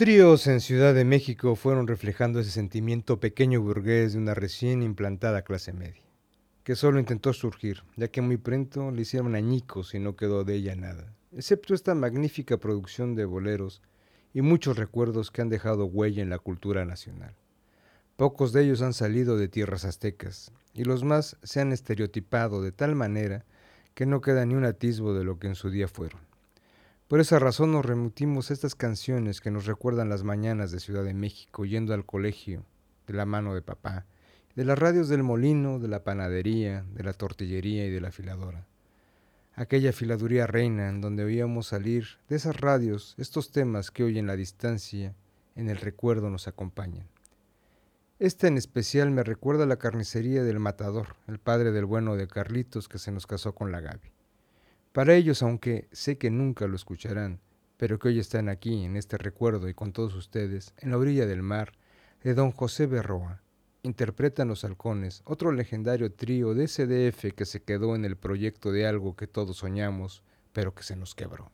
Tríos 0.02 0.48
en 0.48 0.60
Ciudad 0.60 0.94
de 0.94 1.04
México 1.04 1.54
fueron 1.54 1.86
reflejando 1.86 2.40
ese 2.40 2.50
sentimiento 2.50 3.20
pequeño 3.20 3.60
burgués 3.62 4.14
de 4.14 4.18
una 4.18 4.34
recién 4.34 4.82
implantada 4.82 5.42
clase 5.42 5.72
media, 5.72 6.02
que 6.64 6.74
solo 6.74 6.98
intentó 6.98 7.32
surgir, 7.32 7.84
ya 7.94 8.08
que 8.08 8.20
muy 8.20 8.36
pronto 8.36 8.90
le 8.90 9.02
hicieron 9.02 9.36
añicos 9.36 9.94
y 9.94 10.00
no 10.00 10.16
quedó 10.16 10.42
de 10.42 10.56
ella 10.56 10.74
nada, 10.74 11.14
excepto 11.30 11.72
esta 11.72 11.94
magnífica 11.94 12.56
producción 12.56 13.14
de 13.14 13.26
boleros 13.26 13.80
y 14.34 14.42
muchos 14.42 14.76
recuerdos 14.76 15.30
que 15.30 15.40
han 15.40 15.50
dejado 15.50 15.84
huella 15.84 16.20
en 16.20 16.30
la 16.30 16.40
cultura 16.40 16.84
nacional. 16.84 17.36
Pocos 18.16 18.52
de 18.52 18.64
ellos 18.64 18.82
han 18.82 18.94
salido 18.94 19.36
de 19.36 19.46
tierras 19.46 19.84
aztecas, 19.84 20.50
y 20.74 20.82
los 20.82 21.04
más 21.04 21.36
se 21.44 21.60
han 21.60 21.70
estereotipado 21.70 22.60
de 22.60 22.72
tal 22.72 22.96
manera 22.96 23.44
que 23.94 24.04
no 24.04 24.20
queda 24.20 24.44
ni 24.46 24.56
un 24.56 24.64
atisbo 24.64 25.14
de 25.14 25.22
lo 25.22 25.38
que 25.38 25.46
en 25.46 25.54
su 25.54 25.70
día 25.70 25.86
fueron. 25.86 26.31
Por 27.12 27.20
esa 27.20 27.38
razón 27.38 27.72
nos 27.72 27.84
remitimos 27.84 28.50
estas 28.50 28.74
canciones 28.74 29.42
que 29.42 29.50
nos 29.50 29.66
recuerdan 29.66 30.08
las 30.08 30.24
mañanas 30.24 30.70
de 30.70 30.80
Ciudad 30.80 31.04
de 31.04 31.12
México 31.12 31.66
yendo 31.66 31.92
al 31.92 32.06
colegio 32.06 32.64
de 33.06 33.12
la 33.12 33.26
mano 33.26 33.54
de 33.54 33.60
papá, 33.60 34.06
de 34.56 34.64
las 34.64 34.78
radios 34.78 35.10
del 35.10 35.22
molino, 35.22 35.78
de 35.78 35.88
la 35.88 36.04
panadería, 36.04 36.86
de 36.94 37.04
la 37.04 37.12
tortillería 37.12 37.84
y 37.84 37.90
de 37.90 38.00
la 38.00 38.08
afiladora. 38.08 38.66
Aquella 39.54 39.92
filaduría 39.92 40.46
reina 40.46 40.88
en 40.88 41.02
donde 41.02 41.22
oíamos 41.22 41.66
salir 41.66 42.06
de 42.30 42.36
esas 42.36 42.58
radios 42.58 43.14
estos 43.18 43.52
temas 43.52 43.90
que 43.90 44.04
hoy 44.04 44.18
en 44.18 44.26
la 44.26 44.36
distancia, 44.36 45.14
en 45.54 45.68
el 45.68 45.76
recuerdo 45.76 46.30
nos 46.30 46.48
acompañan. 46.48 47.08
Esta 48.20 48.48
en 48.48 48.56
especial 48.56 49.10
me 49.10 49.22
recuerda 49.22 49.66
la 49.66 49.76
carnicería 49.76 50.44
del 50.44 50.60
matador, 50.60 51.16
el 51.28 51.38
padre 51.38 51.72
del 51.72 51.84
bueno 51.84 52.16
de 52.16 52.26
Carlitos 52.26 52.88
que 52.88 52.98
se 52.98 53.12
nos 53.12 53.26
casó 53.26 53.54
con 53.54 53.70
la 53.70 53.80
Gaby. 53.80 54.21
Para 54.92 55.14
ellos, 55.14 55.42
aunque 55.42 55.88
sé 55.90 56.18
que 56.18 56.30
nunca 56.30 56.66
lo 56.66 56.76
escucharán, 56.76 57.40
pero 57.78 57.98
que 57.98 58.08
hoy 58.08 58.18
están 58.18 58.50
aquí 58.50 58.84
en 58.84 58.96
este 58.96 59.16
recuerdo 59.16 59.70
y 59.70 59.74
con 59.74 59.94
todos 59.94 60.14
ustedes, 60.14 60.74
en 60.76 60.90
la 60.90 60.98
orilla 60.98 61.24
del 61.24 61.42
mar, 61.42 61.72
de 62.22 62.34
don 62.34 62.52
José 62.52 62.86
Berroa, 62.86 63.42
interpretan 63.82 64.48
Los 64.48 64.64
Halcones, 64.64 65.22
otro 65.24 65.50
legendario 65.50 66.12
trío 66.12 66.52
de 66.52 66.68
SDF 66.68 67.32
que 67.34 67.46
se 67.46 67.62
quedó 67.62 67.96
en 67.96 68.04
el 68.04 68.16
proyecto 68.16 68.70
de 68.70 68.86
algo 68.86 69.16
que 69.16 69.26
todos 69.26 69.56
soñamos, 69.56 70.22
pero 70.52 70.74
que 70.74 70.82
se 70.82 70.94
nos 70.94 71.14
quebró. 71.14 71.50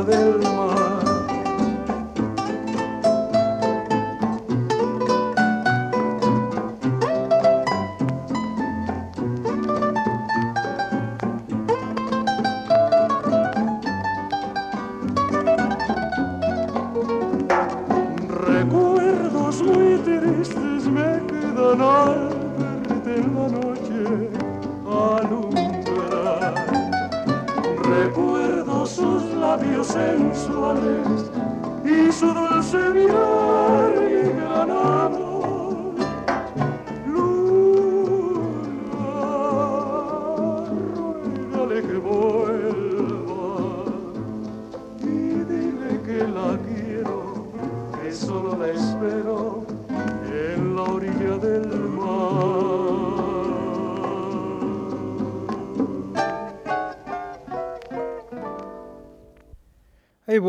Hay 0.00 0.49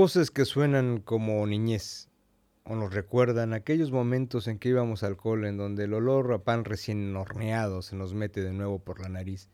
voces 0.02 0.32
que 0.32 0.46
suenan 0.46 1.00
como 1.00 1.46
niñez 1.46 2.10
o 2.64 2.76
nos 2.76 2.92
recuerdan 2.92 3.54
aquellos 3.54 3.92
momentos 3.92 4.48
en 4.48 4.58
que 4.58 4.70
íbamos 4.70 5.04
al 5.04 5.16
cole 5.16 5.48
en 5.48 5.58
donde 5.58 5.84
el 5.84 5.94
olor 5.94 6.34
a 6.34 6.40
pan 6.40 6.66
recién 6.66 7.16
horneado 7.16 7.84
se 7.84 7.96
nos 7.96 8.16
mete 8.16 8.42
de 8.42 8.52
nuevo 8.52 8.80
por 8.80 9.00
la 9.00 9.10
nariz. 9.10 9.48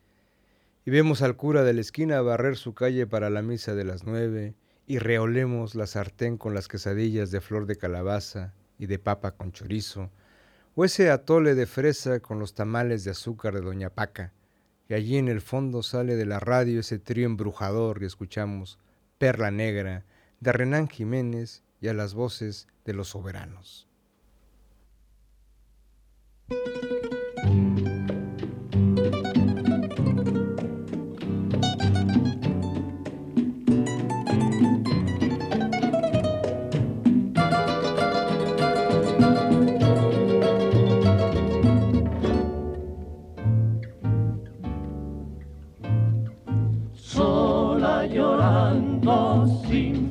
Y 0.86 0.89
vemos 0.89 1.22
al 1.22 1.36
cura 1.36 1.66
de 1.66 1.74
la 1.74 1.82
esquina 1.82 2.22
barrer 2.22 2.56
su 2.56 2.74
calle 2.74 3.06
para 3.08 3.30
la 3.30 3.41
misa 3.41 3.76
de 3.76 3.84
las 3.84 4.06
nueve 4.06 4.56
y 4.86 5.00
reolemos 5.00 5.76
la 5.76 5.86
sartén 5.86 6.38
con 6.38 6.54
las 6.54 6.70
quesadillas 6.70 7.30
de 7.30 7.41
flor 7.41 7.66
de 7.66 7.76
calabaza 7.76 8.54
y 8.80 8.86
de 8.86 9.00
papa 9.00 9.32
con 9.32 9.52
chorizo, 9.52 10.12
o 10.76 10.86
ese 10.86 11.12
atole 11.12 11.56
de 11.56 11.66
fresa 11.66 12.22
con 12.22 12.39
los 12.39 12.54
tamales 12.54 13.04
de 13.04 13.12
azúcar 13.12 13.54
de 13.54 13.60
Doña 13.60 13.89
Paca, 13.89 14.32
y 14.88 14.93
allí 14.93 15.18
en 15.18 15.28
el 15.28 15.41
fondo 15.41 15.84
sale 15.84 16.16
de 16.16 16.26
la 16.26 16.39
radio 16.39 16.80
ese 16.80 17.00
trío 17.00 17.26
embrujador 17.26 18.02
y 18.02 18.06
escuchamos 18.06 18.80
Perla 19.18 19.52
Negra, 19.52 20.06
de 20.40 20.52
Renán 20.52 20.88
Jiménez 20.88 21.64
y 21.82 21.88
a 21.88 21.94
las 21.94 22.14
voces 22.14 22.68
de 22.86 22.94
los 22.94 23.10
soberanos. 23.10 23.88
llorando 48.10 49.48
sin 49.68 50.07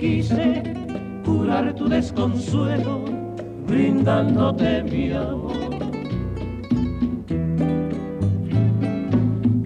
quise 0.00 0.62
curar 1.24 1.74
tu 1.74 1.86
desconsuelo, 1.86 3.04
brindándote 3.66 4.82
mi 4.84 5.12
amor. 5.12 5.52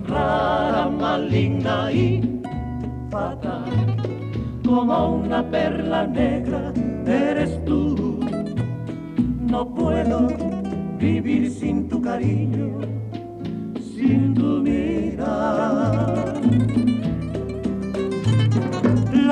Rara, 0.09 0.89
maligna 0.89 1.93
y 1.93 2.43
fatal, 3.11 3.97
como 4.67 5.17
una 5.23 5.49
perla 5.49 6.07
negra 6.09 6.73
eres 7.07 7.65
tú. 7.65 8.19
No 9.41 9.73
puedo 9.73 10.29
vivir 10.99 11.49
sin 11.49 11.89
tu 11.89 12.03
cariño, 12.03 12.81
sin 13.79 14.35
tu 14.35 14.61
mirar. 14.63 16.34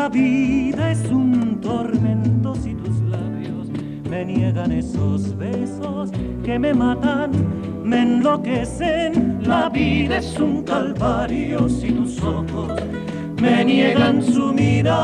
La 0.02 0.08
vida 0.08 0.90
es 0.90 1.08
un 1.12 1.60
tormento 1.60 2.56
si 2.56 2.74
tus 2.74 3.00
labios 3.02 3.68
me 4.10 4.24
niegan 4.24 4.72
esos 4.72 5.36
besos 5.36 6.10
que 6.42 6.58
me 6.58 6.74
matan, 6.74 7.30
me 7.84 8.02
enloquecen. 8.02 9.38
La 9.46 9.68
vida 9.68 10.16
es 10.16 10.40
un 10.40 10.64
calvario 10.64 11.68
si 11.68 11.92
tus 11.92 12.20
ojos 12.20 12.72
me 13.40 13.64
niegan 13.64 14.20
su 14.20 14.52
mirar. 14.52 14.96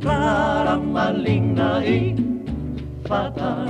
Clara, 0.00 0.78
maligna 0.78 1.84
y 1.84 2.16
fatal, 3.04 3.68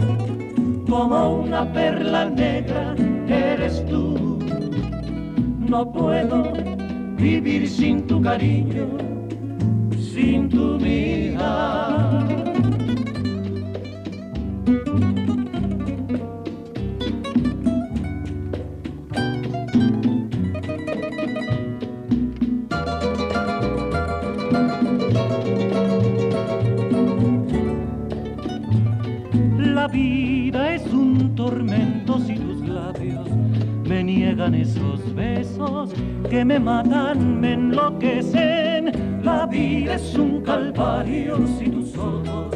como 0.88 1.40
una 1.40 1.72
perla 1.72 2.26
negra 2.26 2.94
eres 3.26 3.84
tú. 3.86 4.38
No 5.58 5.90
puedo 5.90 6.73
vivir 7.24 7.66
sin 7.66 8.06
tu 8.06 8.20
cariño, 8.20 8.86
sin 9.96 10.50
tu 10.50 10.78
mirar. 10.78 12.26
La 29.56 29.88
vida 29.88 30.74
es 30.74 30.86
un 30.92 31.34
tormento 31.34 32.18
si 32.18 32.34
tus 32.34 32.68
labios 32.68 33.26
me 33.88 34.04
niegan 34.04 34.54
esos 34.54 35.14
besos 35.14 35.94
que 36.28 36.44
me 36.44 36.58
matan, 36.58 37.40
me 37.40 37.52
enloquecen. 37.54 39.20
La 39.22 39.46
vida 39.46 39.94
es 39.94 40.14
un 40.14 40.42
calvario 40.42 41.38
si 41.58 41.70
tus 41.70 41.96
ojos 41.96 42.54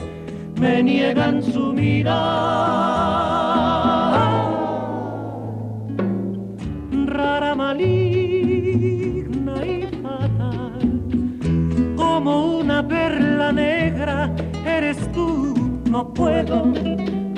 me 0.60 0.82
niegan 0.82 1.42
su 1.42 1.72
mirar. 1.72 2.16
Rara, 7.06 7.54
maligna 7.54 7.94
y 9.64 9.86
fatal, 10.02 10.78
como 11.96 12.58
una 12.58 12.86
perla 12.86 13.52
negra 13.52 14.34
eres 14.66 14.98
tú. 15.12 15.54
No 15.90 16.12
puedo 16.12 16.72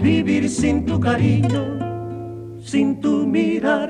vivir 0.02 0.48
sin 0.48 0.84
tu 0.84 0.98
cariño, 0.98 2.58
sin 2.60 3.00
tu 3.00 3.26
mirar. 3.26 3.89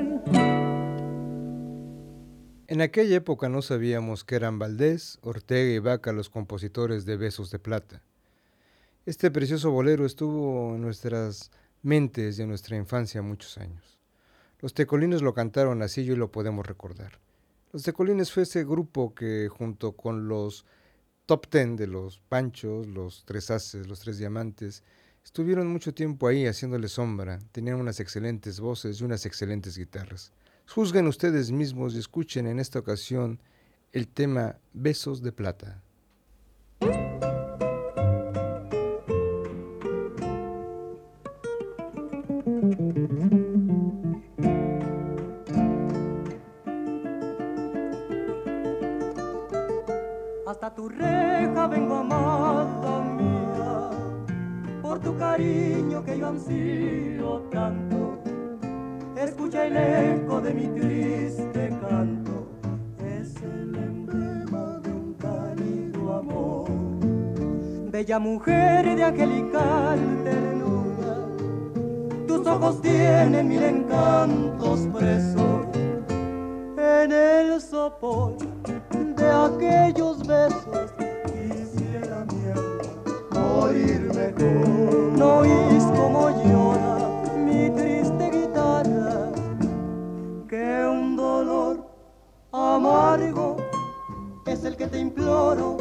En 2.80 2.84
aquella 2.84 3.16
época 3.16 3.50
no 3.50 3.60
sabíamos 3.60 4.24
que 4.24 4.36
eran 4.36 4.58
Valdés, 4.58 5.18
Ortega 5.20 5.70
y 5.70 5.78
Vaca 5.80 6.14
los 6.14 6.30
compositores 6.30 7.04
de 7.04 7.18
Besos 7.18 7.50
de 7.50 7.58
Plata. 7.58 8.02
Este 9.04 9.30
precioso 9.30 9.70
bolero 9.70 10.06
estuvo 10.06 10.74
en 10.74 10.80
nuestras 10.80 11.50
mentes 11.82 12.38
en 12.38 12.48
nuestra 12.48 12.78
infancia 12.78 13.20
muchos 13.20 13.58
años. 13.58 13.98
Los 14.60 14.72
Tecolines 14.72 15.20
lo 15.20 15.34
cantaron 15.34 15.82
así 15.82 16.00
y 16.00 16.16
lo 16.16 16.32
podemos 16.32 16.66
recordar. 16.66 17.20
Los 17.70 17.82
Tecolines 17.82 18.32
fue 18.32 18.44
ese 18.44 18.64
grupo 18.64 19.14
que 19.14 19.48
junto 19.50 19.92
con 19.92 20.26
los 20.26 20.64
top 21.26 21.48
ten 21.48 21.76
de 21.76 21.86
los 21.86 22.18
Panchos, 22.30 22.86
los 22.86 23.26
Tres 23.26 23.50
Haces, 23.50 23.88
los 23.88 24.00
Tres 24.00 24.16
Diamantes, 24.16 24.84
estuvieron 25.22 25.66
mucho 25.66 25.92
tiempo 25.92 26.28
ahí 26.28 26.46
haciéndole 26.46 26.88
sombra, 26.88 27.40
tenían 27.52 27.78
unas 27.78 28.00
excelentes 28.00 28.58
voces 28.58 29.02
y 29.02 29.04
unas 29.04 29.26
excelentes 29.26 29.76
guitarras. 29.76 30.32
Juzguen 30.72 31.08
ustedes 31.08 31.50
mismos 31.50 31.96
y 31.96 31.98
escuchen 31.98 32.46
en 32.46 32.60
esta 32.60 32.78
ocasión 32.78 33.40
el 33.90 34.06
tema 34.06 34.54
Besos 34.72 35.20
de 35.20 35.32
Plata. 35.32 35.82
Hasta 50.46 50.72
tu 50.72 50.88
reja 50.88 51.66
vengo 51.66 51.96
amada 51.96 53.00
mía, 53.16 53.90
por 54.82 55.00
tu 55.00 55.18
cariño 55.18 56.04
que 56.04 56.16
yo 56.16 56.28
ansío 56.28 57.40
tanto. 57.50 57.99
Escucha 59.20 59.66
el 59.66 59.76
eco 59.76 60.40
de 60.40 60.54
mi 60.54 60.66
triste 60.68 61.68
canto, 61.82 62.48
es 62.98 63.36
el 63.42 63.74
emblema 63.74 64.80
de 64.82 64.90
un 64.90 65.14
cálido 65.14 66.14
amor. 66.14 66.70
Bella 67.90 68.18
mujer 68.18 68.96
de 68.96 69.04
angelical 69.04 69.98
ternura, 70.24 71.18
tus 72.26 72.46
ojos 72.46 72.80
tienen 72.80 73.46
mil 73.46 73.62
encantos 73.62 74.88
presos 74.96 75.66
en 76.78 77.12
el 77.12 77.60
sopor 77.60 78.38
de 79.16 79.30
aquellos 79.30 80.26
besos 80.26 80.92
quisiera 81.26 82.24
mi 82.24 82.50
alma 82.52 83.38
morir 83.38 84.00
mejor. 84.14 85.18
No 85.18 85.38
oís 85.40 85.84
amargo 92.80 93.56
es 94.46 94.64
el 94.64 94.74
que 94.76 94.86
te 94.86 94.98
imploro. 94.98 95.76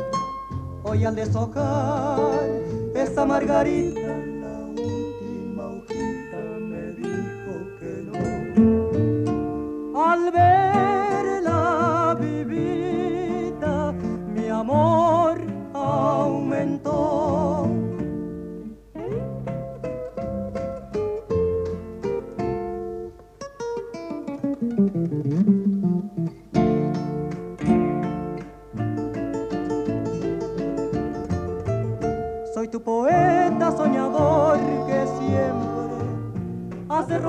Hoy 0.83 1.05
al 1.05 1.15
deshojar 1.15 2.29
esa 2.93 3.25
margarita, 3.25 4.15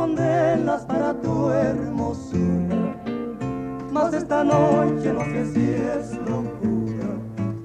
rondelas 0.00 0.82
para 0.86 1.12
tu 1.12 1.50
hermosura. 1.50 2.96
Mas 3.92 4.14
esta 4.14 4.42
noche 4.42 5.12
no 5.12 5.24
sé 5.24 5.52
si 5.52 5.64
es 5.94 6.12
locura 6.30 7.10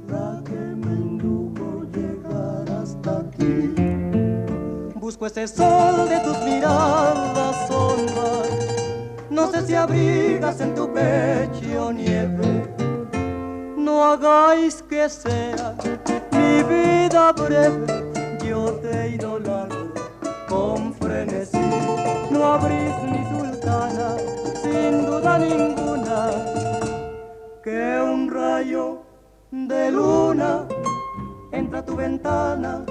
la 0.10 0.42
que 0.44 0.60
me 0.84 0.94
indujo 1.12 1.86
llegar 1.94 2.66
hasta 2.82 3.20
aquí. 3.20 3.74
Busco 4.96 5.28
ese 5.28 5.48
sol 5.48 6.10
de 6.10 6.20
tus 6.26 6.38
miradas 6.44 7.72
hondas. 7.72 8.50
No 9.30 9.50
sé 9.52 9.66
si 9.66 9.76
abrigas 9.76 10.60
en 10.60 10.76
tu 10.76 10.92
pecho 10.92 11.94
nieve. 11.94 12.54
No 13.78 14.04
hagáis 14.04 14.84
que 14.90 15.08
sea 15.08 15.76
mi 16.32 16.64
vida 16.64 17.32
breve. 17.32 17.95
tu 31.86 31.96
ventana 31.96 32.84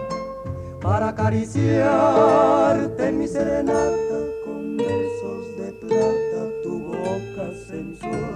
para 0.81 1.09
acariciarte 1.09 3.13
mi 3.13 3.27
serenata 3.27 4.19
con 4.45 4.77
besos 4.77 5.57
de 5.57 5.73
plata 5.73 6.51
tu 6.63 6.79
boca 6.79 7.53
sensual. 7.67 8.34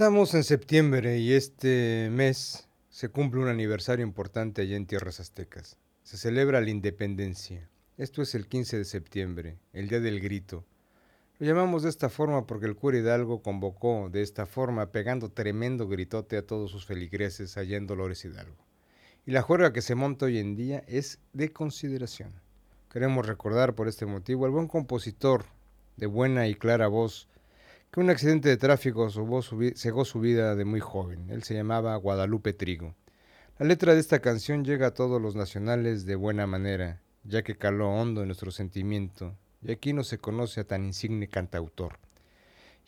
Estamos 0.00 0.32
en 0.32 0.44
septiembre 0.44 1.18
y 1.18 1.34
este 1.34 2.08
mes 2.10 2.66
se 2.88 3.10
cumple 3.10 3.42
un 3.42 3.48
aniversario 3.48 4.02
importante 4.02 4.62
allá 4.62 4.76
en 4.76 4.86
tierras 4.86 5.20
aztecas. 5.20 5.76
Se 6.04 6.16
celebra 6.16 6.62
la 6.62 6.70
independencia. 6.70 7.68
Esto 7.98 8.22
es 8.22 8.34
el 8.34 8.46
15 8.48 8.78
de 8.78 8.86
septiembre, 8.86 9.58
el 9.74 9.90
día 9.90 10.00
del 10.00 10.20
grito. 10.20 10.64
Lo 11.38 11.46
llamamos 11.46 11.82
de 11.82 11.90
esta 11.90 12.08
forma 12.08 12.46
porque 12.46 12.64
el 12.64 12.76
cura 12.76 12.96
Hidalgo 12.96 13.42
convocó 13.42 14.08
de 14.10 14.22
esta 14.22 14.46
forma, 14.46 14.90
pegando 14.90 15.32
tremendo 15.32 15.86
gritote 15.86 16.38
a 16.38 16.46
todos 16.46 16.70
sus 16.70 16.86
feligreses 16.86 17.58
allá 17.58 17.76
en 17.76 17.86
Dolores 17.86 18.24
Hidalgo. 18.24 18.64
Y 19.26 19.32
la 19.32 19.42
juerga 19.42 19.74
que 19.74 19.82
se 19.82 19.96
monta 19.96 20.24
hoy 20.24 20.38
en 20.38 20.56
día 20.56 20.82
es 20.86 21.18
de 21.34 21.52
consideración. 21.52 22.32
Queremos 22.90 23.26
recordar 23.26 23.74
por 23.74 23.86
este 23.86 24.06
motivo 24.06 24.46
al 24.46 24.50
buen 24.50 24.66
compositor 24.66 25.44
de 25.98 26.06
buena 26.06 26.48
y 26.48 26.54
clara 26.54 26.88
voz, 26.88 27.28
que 27.92 27.98
un 27.98 28.08
accidente 28.08 28.48
de 28.48 28.56
tráfico 28.56 29.08
cegó 29.10 30.04
su 30.04 30.20
vida 30.20 30.54
de 30.54 30.64
muy 30.64 30.78
joven. 30.78 31.28
Él 31.28 31.42
se 31.42 31.54
llamaba 31.54 31.96
Guadalupe 31.96 32.52
Trigo. 32.52 32.94
La 33.58 33.66
letra 33.66 33.94
de 33.94 34.00
esta 34.00 34.20
canción 34.20 34.64
llega 34.64 34.88
a 34.88 34.94
todos 34.94 35.20
los 35.20 35.34
nacionales 35.34 36.06
de 36.06 36.14
buena 36.14 36.46
manera, 36.46 37.02
ya 37.24 37.42
que 37.42 37.56
caló 37.56 37.90
hondo 37.90 38.20
en 38.20 38.28
nuestro 38.28 38.52
sentimiento, 38.52 39.36
y 39.60 39.72
aquí 39.72 39.92
no 39.92 40.04
se 40.04 40.18
conoce 40.18 40.60
a 40.60 40.64
tan 40.68 40.84
insigne 40.84 41.26
cantautor. 41.26 41.98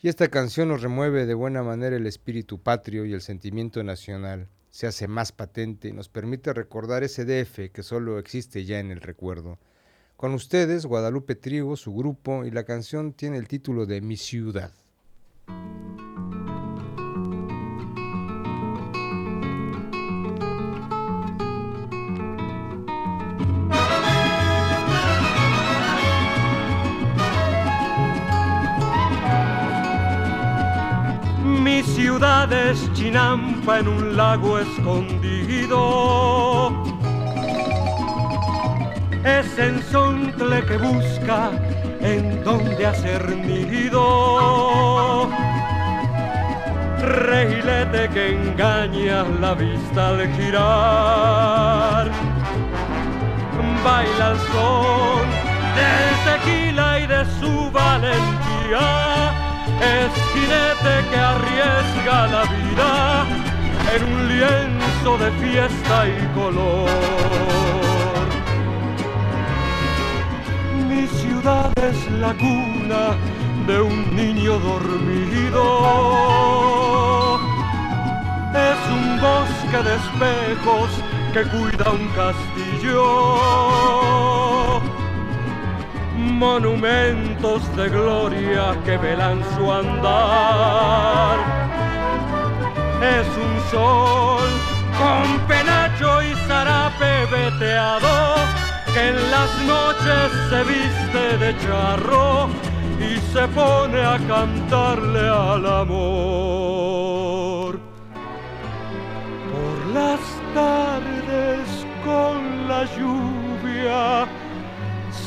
Y 0.01 0.07
esta 0.07 0.29
canción 0.29 0.69
nos 0.69 0.81
remueve 0.81 1.25
de 1.25 1.33
buena 1.33 1.63
manera 1.63 1.97
el 1.97 2.07
espíritu 2.07 2.61
patrio 2.61 3.05
y 3.05 3.11
el 3.13 3.21
sentimiento 3.21 3.83
nacional, 3.83 4.47
se 4.71 4.87
hace 4.87 5.09
más 5.09 5.33
patente 5.33 5.89
y 5.89 5.93
nos 5.93 6.07
permite 6.07 6.53
recordar 6.53 7.03
ese 7.03 7.25
DF 7.25 7.71
que 7.71 7.83
solo 7.83 8.19
existe 8.19 8.63
ya 8.63 8.79
en 8.79 8.89
el 8.89 9.01
recuerdo. 9.01 9.59
Con 10.15 10.33
ustedes, 10.33 10.85
Guadalupe 10.85 11.35
Trigo, 11.35 11.75
su 11.75 11.93
grupo, 11.93 12.45
y 12.45 12.51
la 12.51 12.63
canción 12.63 13.11
tiene 13.11 13.37
el 13.37 13.49
título 13.49 13.85
de 13.85 13.99
Mi 13.99 14.15
Ciudad. 14.15 14.71
Mi 31.43 31.81
ciudad 31.81 32.51
es 32.51 32.91
Chinampa 32.93 33.79
en 33.79 33.87
un 33.87 34.17
lago 34.17 34.59
escondido. 34.59 35.81
Es 39.23 39.57
ensontle 39.57 40.65
que 40.65 40.77
busca 40.77 41.51
en 42.03 42.43
donde 42.43 42.85
hacer 42.85 43.35
nido. 43.37 45.29
Reilete 46.99 48.09
que 48.09 48.33
engaña 48.33 49.23
la 49.39 49.53
vista 49.53 50.09
al 50.09 50.27
girar. 50.35 52.11
Baila 53.83 54.31
el 54.31 54.37
son 54.53 55.27
del 55.75 56.13
tequila 56.25 56.99
y 56.99 57.07
de 57.07 57.25
su 57.39 57.71
valentía. 57.71 58.87
Es 59.81 60.11
jinete 60.31 60.93
que 61.09 61.17
arriesga 61.17 62.27
la 62.27 62.43
vida 62.43 63.25
en 63.93 64.01
un 64.13 64.27
lienzo 64.29 65.17
de 65.17 65.31
fiesta 65.31 66.07
y 66.07 66.27
color. 66.33 67.62
Mi 70.93 71.07
ciudad 71.07 71.71
es 71.77 72.11
la 72.11 72.33
cuna 72.33 73.15
de 73.67 73.81
un 73.81 74.15
niño 74.15 74.59
dormido. 74.59 75.65
Es 78.69 78.79
un 78.97 79.05
bosque 79.27 79.79
de 79.87 79.93
espejos 80.01 80.89
que 81.33 81.41
cuida 81.53 81.85
un 81.91 82.07
castillo. 82.21 82.99
Monumentos 86.17 87.61
de 87.75 87.89
gloria 87.89 88.63
que 88.85 88.97
velan 88.97 89.43
su 89.55 89.71
andar. 89.71 91.37
Es 93.17 93.27
un 93.47 93.53
sol 93.71 94.49
con 94.99 95.39
penacho 95.47 96.21
y 96.21 96.33
zarape 96.47 97.25
veteado 97.31 98.35
que 98.93 99.07
en 99.07 99.31
las 99.31 99.51
noches 99.63 100.32
se 100.49 100.63
viste 100.63 101.37
de 101.37 101.55
charro 101.59 102.49
y 102.99 103.19
se 103.33 103.47
pone 103.49 104.01
a 104.01 104.17
cantarle 104.27 105.27
al 105.27 105.65
amor. 105.65 107.79
Por 109.51 109.85
las 109.93 110.21
tardes 110.53 111.85
con 112.05 112.67
la 112.67 112.85
lluvia 112.97 114.27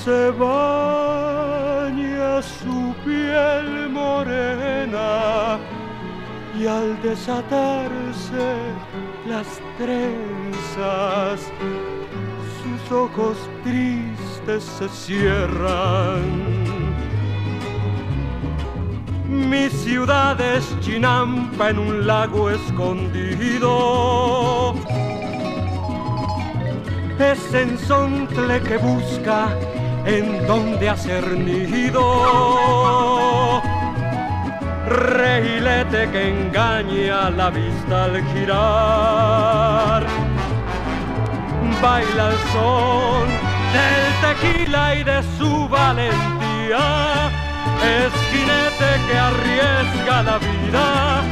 se 0.05 0.31
baña 0.31 2.43
su 2.43 2.95
piel 3.05 3.89
morena 3.91 5.59
y 6.59 6.67
al 6.67 7.01
desatarse 7.03 8.57
las 9.27 9.61
trenzas 9.79 11.41
ojos 12.91 13.37
tristes 13.64 14.16
se 14.47 14.89
cierran. 14.89 16.23
Mi 19.29 19.69
ciudad 19.69 20.41
es 20.41 20.65
Chinampa 20.81 21.71
en 21.71 21.81
un 21.81 22.07
lago 22.07 22.49
escondido. 22.51 23.65
Es 27.19 27.53
ensontle 27.53 28.61
que 28.61 28.77
busca 28.79 29.49
en 30.05 30.47
donde 30.47 30.91
hacer 30.91 31.27
nido. 31.37 32.03
Reilete 34.89 36.09
que 36.13 36.29
engaña 36.29 37.31
la 37.31 37.51
vista 37.51 38.05
al 38.05 38.23
girar 38.33 40.07
baila 41.83 42.31
el 42.31 42.39
son 42.53 43.56
del 43.75 44.05
tequila 44.25 44.95
y 44.95 45.05
de 45.05 45.23
su 45.39 45.69
valentía. 45.69 47.31
Es 47.83 48.12
jinete 48.31 48.91
que 49.07 49.17
arriesga 49.19 50.23
la 50.23 50.39
vida 50.39 51.23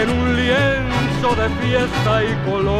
en 0.00 0.10
un 0.10 0.36
lienzo 0.36 1.28
de 1.40 1.48
fiesta 1.60 2.12
y 2.24 2.34
color. 2.50 2.74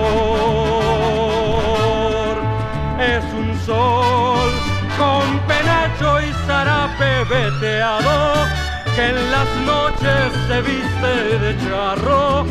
Es 2.98 3.24
un 3.34 3.50
sol 3.66 4.50
con 4.98 5.38
penacho 5.48 6.20
y 6.20 6.32
zarape 6.46 7.24
veteado 7.24 8.46
que 8.94 9.08
en 9.08 9.30
las 9.30 9.48
noches 9.66 10.32
se 10.46 10.62
viste 10.62 11.38
de 11.38 11.56
charro 11.64 12.46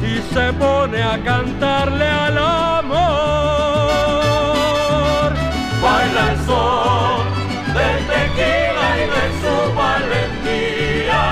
y 0.00 0.20
se 0.32 0.52
pone 0.52 1.02
a 1.02 1.18
cantarle 1.24 2.08
al 2.08 2.38
amor. 2.38 3.77
Baila 5.82 6.32
el 6.32 6.38
sol 6.46 7.24
del 7.74 7.98
tequila 8.10 8.88
y 8.96 9.06
de 9.14 9.24
su 9.40 9.54
valentía, 9.74 11.22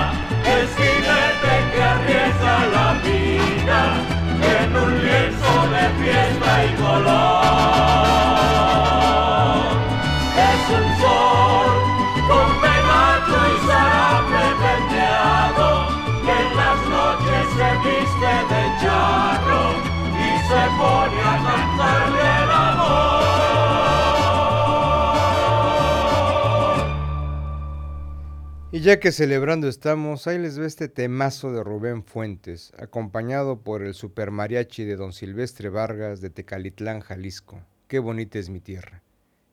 Y 28.77 28.81
ya 28.81 28.99
que 28.99 29.11
celebrando 29.11 29.67
estamos, 29.67 30.27
ahí 30.27 30.37
les 30.37 30.59
ve 30.59 30.67
este 30.67 30.87
temazo 30.87 31.51
de 31.51 31.63
Rubén 31.63 32.03
Fuentes, 32.03 32.73
acompañado 32.77 33.63
por 33.63 33.81
el 33.81 33.95
super 33.95 34.29
mariachi 34.29 34.85
de 34.85 34.95
don 34.95 35.13
Silvestre 35.13 35.69
Vargas 35.69 36.21
de 36.21 36.29
Tecalitlán, 36.29 36.99
Jalisco. 36.99 37.59
Qué 37.87 37.97
bonita 37.97 38.37
es 38.37 38.51
mi 38.51 38.59
tierra. 38.59 39.01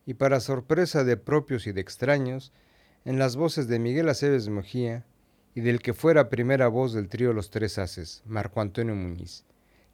Y 0.05 0.13
para 0.13 0.41
sorpresa 0.41 1.05
de 1.05 1.17
propios 1.17 1.67
y 1.67 1.73
de 1.73 1.81
extraños, 1.81 2.53
en 3.07 3.19
las 3.19 3.37
voces 3.37 3.67
de 3.67 3.79
Miguel 3.79 4.11
Aceves 4.11 4.51
Mejía 4.51 5.07
y 5.55 5.63
del 5.63 5.81
que 5.81 5.95
fuera 5.95 6.29
primera 6.29 6.69
voz 6.69 6.93
del 6.93 7.09
trío 7.09 7.33
Los 7.33 7.49
Tres 7.49 7.79
Haces, 7.79 8.23
Marco 8.27 8.61
Antonio 8.61 8.95
Muñiz. 8.95 9.47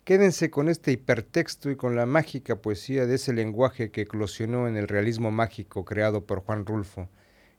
Quédense 0.02 0.50
con 0.50 0.68
este 0.68 0.90
hipertexto 0.90 1.70
y 1.70 1.76
con 1.76 1.94
la 1.94 2.04
mágica 2.04 2.56
poesía 2.56 3.06
de 3.06 3.14
ese 3.14 3.32
lenguaje 3.32 3.92
que 3.92 4.00
eclosionó 4.00 4.66
en 4.66 4.76
el 4.76 4.88
realismo 4.88 5.30
mágico 5.30 5.84
creado 5.84 6.26
por 6.26 6.40
Juan 6.40 6.66
Rulfo, 6.66 7.08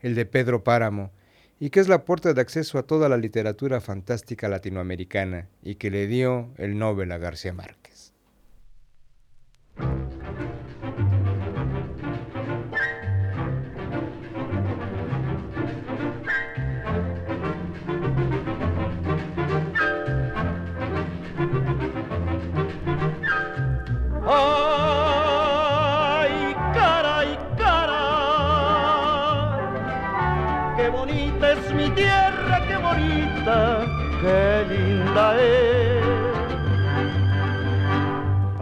el 0.02 0.16
de 0.16 0.26
Pedro 0.26 0.66
Páramo, 0.66 1.14
y 1.62 1.70
que 1.70 1.80
es 1.80 1.88
la 1.88 2.06
puerta 2.06 2.34
de 2.34 2.42
acceso 2.42 2.80
a 2.80 2.88
toda 2.88 3.08
la 3.08 3.18
literatura 3.18 3.80
fantástica 3.82 4.50
latinoamericana 4.50 5.48
y 5.62 5.76
que 5.76 5.92
le 5.92 6.08
dio 6.08 6.50
el 6.58 6.76
Nobel 6.80 7.12
a 7.12 7.20
García 7.20 7.54
Márquez. 7.54 8.14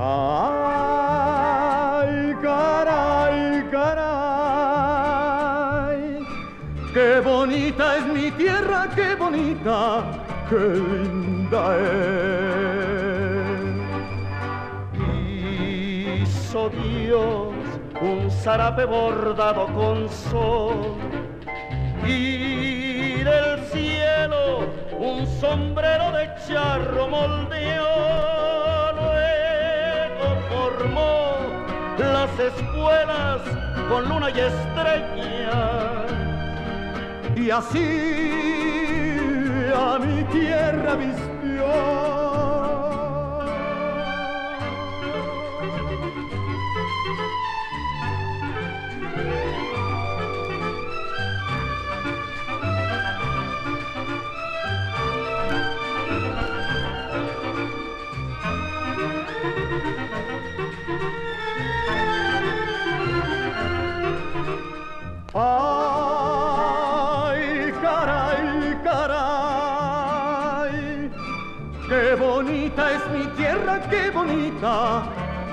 Ay, 0.01 2.33
caray, 2.41 3.69
caray, 3.69 3.99
qué 6.91 7.19
bonita 7.19 7.97
es 7.97 8.05
mi 8.07 8.31
tierra, 8.31 8.89
qué 8.95 9.13
bonita, 9.15 10.03
qué 10.49 10.57
linda 10.57 11.77
es. 11.77 12.09
Hizo 16.23 16.69
Dios 16.69 17.53
un 18.01 18.31
zarape 18.31 18.85
bordado 18.85 19.67
con 19.67 20.09
sol 20.09 20.95
y 22.07 23.21
del 23.23 23.59
cielo 23.71 24.61
un 24.99 25.25
sombrero 25.39 26.11
de 26.11 26.29
charro 26.45 27.07
moldeó, 27.07 28.91
luego 28.99 30.27
formó 30.49 31.37
las 31.97 32.29
espuelas 32.37 33.41
con 33.87 34.09
luna 34.09 34.29
y 34.29 34.39
estrella 34.39 36.05
y 37.35 37.49
así 37.49 37.87
a 39.73 39.99
mi 39.99 40.23
tierra 40.25 40.95
vistió. 40.95 41.38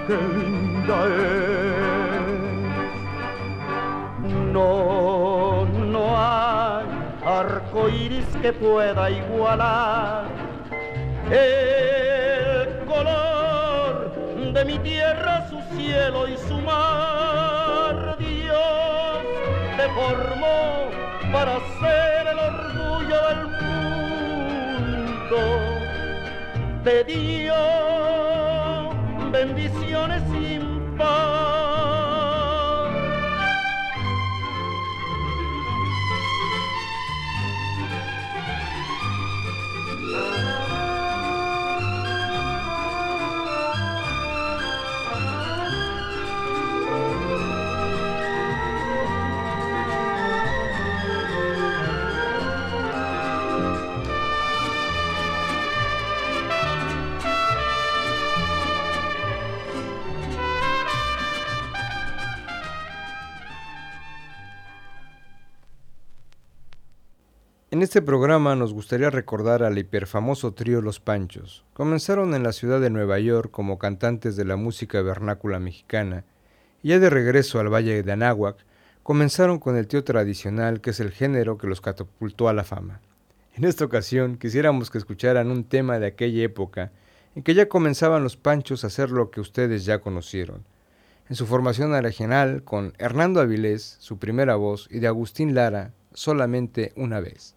Qué 0.06 0.16
linda 0.16 1.06
es. 1.06 1.76
No, 4.52 5.66
no 5.66 6.16
hay 6.16 6.86
arco 7.24 7.88
iris 7.88 8.26
que 8.40 8.52
pueda 8.52 9.10
igualar 9.10 10.24
el 11.30 12.84
color 12.86 14.12
de 14.52 14.64
mi 14.64 14.78
tierra, 14.78 15.48
su 15.48 15.60
cielo 15.76 16.28
y 16.28 16.36
su 16.36 16.58
mar. 16.60 18.16
Dios 18.18 19.18
te 19.76 19.88
formó 19.90 20.90
para 21.32 21.58
ser 21.80 22.26
el 22.28 22.38
orgullo 22.38 23.28
del 23.28 23.42
mundo. 24.88 25.40
Te 26.84 27.04
dio 27.04 28.15
bendiciones 29.36 30.22
sin 30.32 30.45
En 67.76 67.82
este 67.82 68.00
programa 68.00 68.56
nos 68.56 68.72
gustaría 68.72 69.10
recordar 69.10 69.62
al 69.62 69.76
hiperfamoso 69.76 70.54
trío 70.54 70.80
Los 70.80 70.98
Panchos. 70.98 71.62
Comenzaron 71.74 72.34
en 72.34 72.42
la 72.42 72.52
ciudad 72.52 72.80
de 72.80 72.88
Nueva 72.88 73.18
York 73.18 73.50
como 73.50 73.78
cantantes 73.78 74.34
de 74.34 74.46
la 74.46 74.56
música 74.56 75.02
vernácula 75.02 75.58
mexicana 75.58 76.24
y 76.82 76.88
ya 76.88 76.98
de 76.98 77.10
regreso 77.10 77.60
al 77.60 77.68
Valle 77.68 78.02
de 78.02 78.12
Anáhuac 78.12 78.64
comenzaron 79.02 79.58
con 79.58 79.76
el 79.76 79.88
tío 79.88 80.04
tradicional 80.04 80.80
que 80.80 80.88
es 80.88 81.00
el 81.00 81.10
género 81.10 81.58
que 81.58 81.66
los 81.66 81.82
catapultó 81.82 82.48
a 82.48 82.54
la 82.54 82.64
fama. 82.64 83.02
En 83.54 83.64
esta 83.64 83.84
ocasión 83.84 84.38
quisiéramos 84.38 84.90
que 84.90 84.96
escucharan 84.96 85.50
un 85.50 85.64
tema 85.64 85.98
de 85.98 86.06
aquella 86.06 86.44
época 86.44 86.92
en 87.34 87.42
que 87.42 87.52
ya 87.52 87.68
comenzaban 87.68 88.22
los 88.22 88.38
Panchos 88.38 88.84
a 88.84 88.86
hacer 88.86 89.10
lo 89.10 89.30
que 89.30 89.42
ustedes 89.42 89.84
ya 89.84 89.98
conocieron. 89.98 90.64
En 91.28 91.36
su 91.36 91.44
formación 91.44 91.92
original 91.92 92.62
con 92.62 92.94
Hernando 92.96 93.42
Avilés, 93.42 93.98
su 94.00 94.16
primera 94.16 94.56
voz, 94.56 94.88
y 94.90 95.00
de 95.00 95.08
Agustín 95.08 95.54
Lara, 95.54 95.92
solamente 96.14 96.94
una 96.96 97.20
vez. 97.20 97.55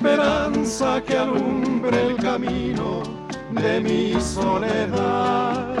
Esperanza 0.00 1.02
que 1.02 1.14
alumbre 1.14 2.06
el 2.06 2.16
camino 2.16 3.02
de 3.50 3.80
mi 3.80 4.18
soledad. 4.18 5.76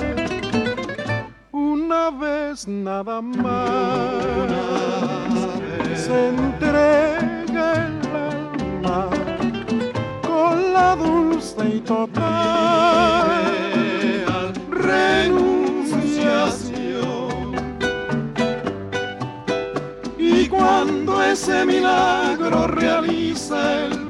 Una 1.52 2.10
vez 2.10 2.68
nada 2.68 3.22
más 3.22 4.52
se 5.94 6.28
entrega 6.28 7.86
el 7.86 8.06
alma 8.14 9.08
con 10.26 10.74
la 10.74 10.96
dulce 10.96 11.66
y 11.76 11.80
total 11.80 13.30
renunciación. 14.70 15.80
Y 20.18 20.46
cuando 20.46 21.22
ese 21.22 21.64
milagro 21.64 22.66
realiza 22.66 23.86
el 23.86 24.09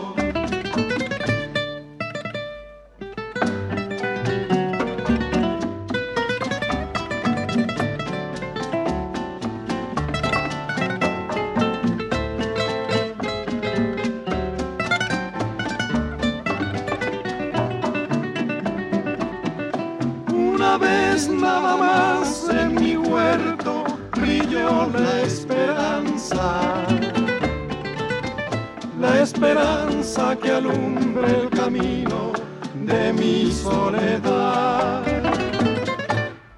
Que 30.41 30.51
alumbre 30.51 31.25
el 31.43 31.49
camino 31.49 32.33
de 32.73 33.13
mi 33.13 33.49
soledad. 33.49 35.03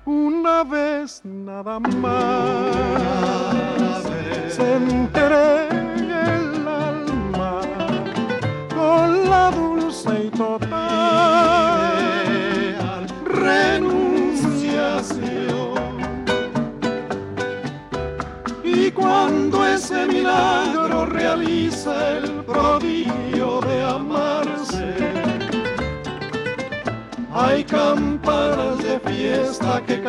Una 0.05 0.63
vez 0.63 1.21
nada 1.23 1.79
más 1.79 3.32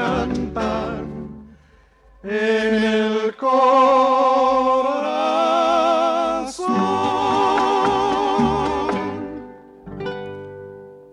cantan 0.05 1.57
en 2.23 2.75
el 2.75 3.37
corazón. 3.37 4.75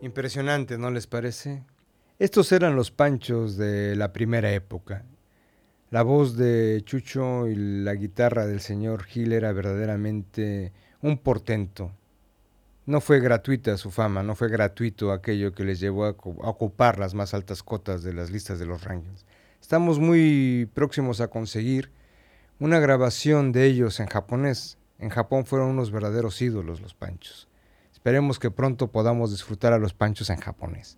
Impresionante, 0.01 0.77
¿no 0.77 0.91
les 0.91 1.07
parece? 1.07 1.63
Estos 2.19 2.51
eran 2.51 2.75
los 2.75 2.91
panchos 2.91 3.55
de 3.55 3.95
la 3.95 4.11
primera 4.11 4.51
época. 4.51 5.05
La 5.89 6.03
voz 6.03 6.35
de 6.35 6.81
Chucho 6.83 7.47
y 7.47 7.55
la 7.55 7.95
guitarra 7.95 8.45
del 8.45 8.59
señor 8.59 9.03
Gil 9.03 9.31
era 9.31 9.53
verdaderamente 9.53 10.73
un 11.01 11.17
portento. 11.17 11.93
No 12.91 12.99
fue 12.99 13.21
gratuita 13.21 13.77
su 13.77 13.89
fama, 13.89 14.21
no 14.21 14.35
fue 14.35 14.49
gratuito 14.49 15.13
aquello 15.13 15.53
que 15.53 15.63
les 15.63 15.79
llevó 15.79 16.03
a, 16.03 16.09
ocupar 16.09 16.99
las 16.99 17.13
más 17.13 17.33
altas 17.33 17.63
cotas 17.63 18.03
de 18.03 18.11
las 18.11 18.31
listas 18.31 18.59
de 18.59 18.65
los 18.65 18.83
rankings. 18.83 19.25
Estamos 19.61 19.97
muy 19.97 20.69
próximos 20.73 21.21
a 21.21 21.29
conseguir 21.29 21.89
una 22.59 22.81
grabación 22.81 23.53
de 23.53 23.63
ellos 23.63 24.01
en 24.01 24.07
japonés. 24.07 24.77
En 24.99 25.07
Japón 25.07 25.45
fueron 25.45 25.69
unos 25.69 25.89
verdaderos 25.89 26.41
ídolos 26.41 26.81
los 26.81 26.93
panchos. 26.93 27.47
Esperemos 27.93 28.39
que 28.39 28.51
pronto 28.51 28.91
podamos 28.91 29.31
disfrutar 29.31 29.71
a 29.71 29.79
los 29.79 29.93
panchos 29.93 30.29
en 30.29 30.41
japonés. 30.41 30.97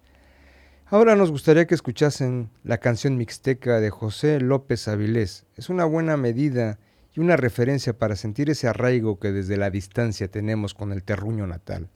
Ahora 0.87 1.15
nos 1.15 1.29
gustaría 1.29 1.67
que 1.67 1.75
escuchasen 1.75 2.49
la 2.63 2.79
canción 2.79 3.17
mixteca 3.17 3.79
de 3.79 3.91
José 3.91 4.39
López 4.39 4.87
Avilés. 4.87 5.45
Es 5.57 5.69
una 5.69 5.85
buena 5.85 6.17
medida 6.17 6.79
y 7.15 7.19
una 7.19 7.37
referencia 7.37 7.97
para 7.97 8.15
sentir 8.15 8.49
ese 8.49 8.67
arraigo 8.67 9.19
que 9.19 9.31
desde 9.31 9.57
la 9.57 9.69
distancia 9.69 10.27
tenemos 10.27 10.73
con 10.73 10.91
el 10.91 11.03
terruño 11.03 11.45
natal. 11.47 11.89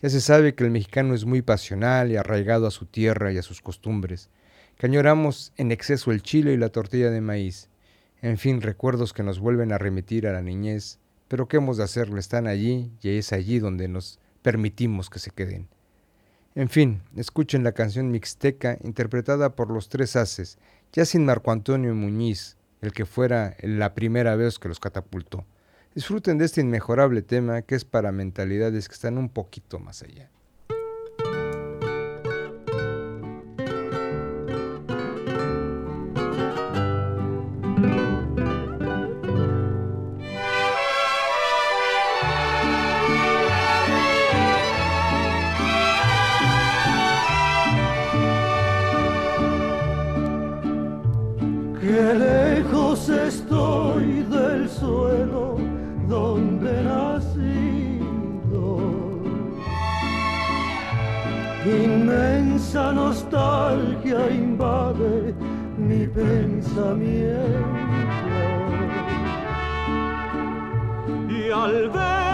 Ya 0.00 0.10
se 0.10 0.20
sabe 0.20 0.54
que 0.54 0.64
el 0.64 0.70
mexicano 0.70 1.14
es 1.14 1.24
muy 1.24 1.42
pasional 1.42 2.10
y 2.10 2.16
arraigado 2.16 2.66
a 2.66 2.70
su 2.70 2.86
tierra 2.86 3.32
y 3.32 3.38
a 3.38 3.42
sus 3.42 3.60
costumbres, 3.60 4.30
que 4.76 4.86
añoramos 4.86 5.52
en 5.56 5.72
exceso 5.72 6.12
el 6.12 6.22
chile 6.22 6.52
y 6.52 6.56
la 6.56 6.68
tortilla 6.68 7.10
de 7.10 7.20
maíz. 7.20 7.68
En 8.22 8.38
fin, 8.38 8.62
recuerdos 8.62 9.12
que 9.12 9.22
nos 9.22 9.40
vuelven 9.40 9.72
a 9.72 9.78
remitir 9.78 10.26
a 10.26 10.32
la 10.32 10.42
niñez, 10.42 10.98
pero 11.26 11.48
¿qué 11.48 11.58
hemos 11.58 11.76
de 11.76 11.84
hacerle? 11.84 12.20
Están 12.20 12.46
allí 12.46 12.92
y 13.02 13.10
es 13.10 13.32
allí 13.32 13.58
donde 13.58 13.88
nos 13.88 14.18
permitimos 14.42 15.10
que 15.10 15.18
se 15.18 15.30
queden. 15.30 15.68
En 16.54 16.68
fin, 16.68 17.02
escuchen 17.16 17.62
la 17.62 17.72
canción 17.72 18.10
mixteca 18.10 18.78
interpretada 18.82 19.54
por 19.54 19.70
los 19.70 19.88
tres 19.88 20.16
haces, 20.16 20.58
ya 20.92 21.04
sin 21.04 21.24
Marco 21.24 21.52
Antonio 21.52 21.94
Muñiz, 21.94 22.57
el 22.80 22.92
que 22.92 23.06
fuera 23.06 23.56
la 23.62 23.94
primera 23.94 24.36
vez 24.36 24.58
que 24.58 24.68
los 24.68 24.80
catapultó. 24.80 25.44
Disfruten 25.94 26.38
de 26.38 26.44
este 26.44 26.60
inmejorable 26.60 27.22
tema 27.22 27.62
que 27.62 27.74
es 27.74 27.84
para 27.84 28.12
mentalidades 28.12 28.88
que 28.88 28.94
están 28.94 29.18
un 29.18 29.28
poquito 29.28 29.78
más 29.78 30.02
allá. 30.02 30.30
Invade 64.30 65.34
mi 65.76 66.06
pensamiento. 66.08 67.78
Y 71.28 71.50
al 71.50 71.88
verme 71.90 72.27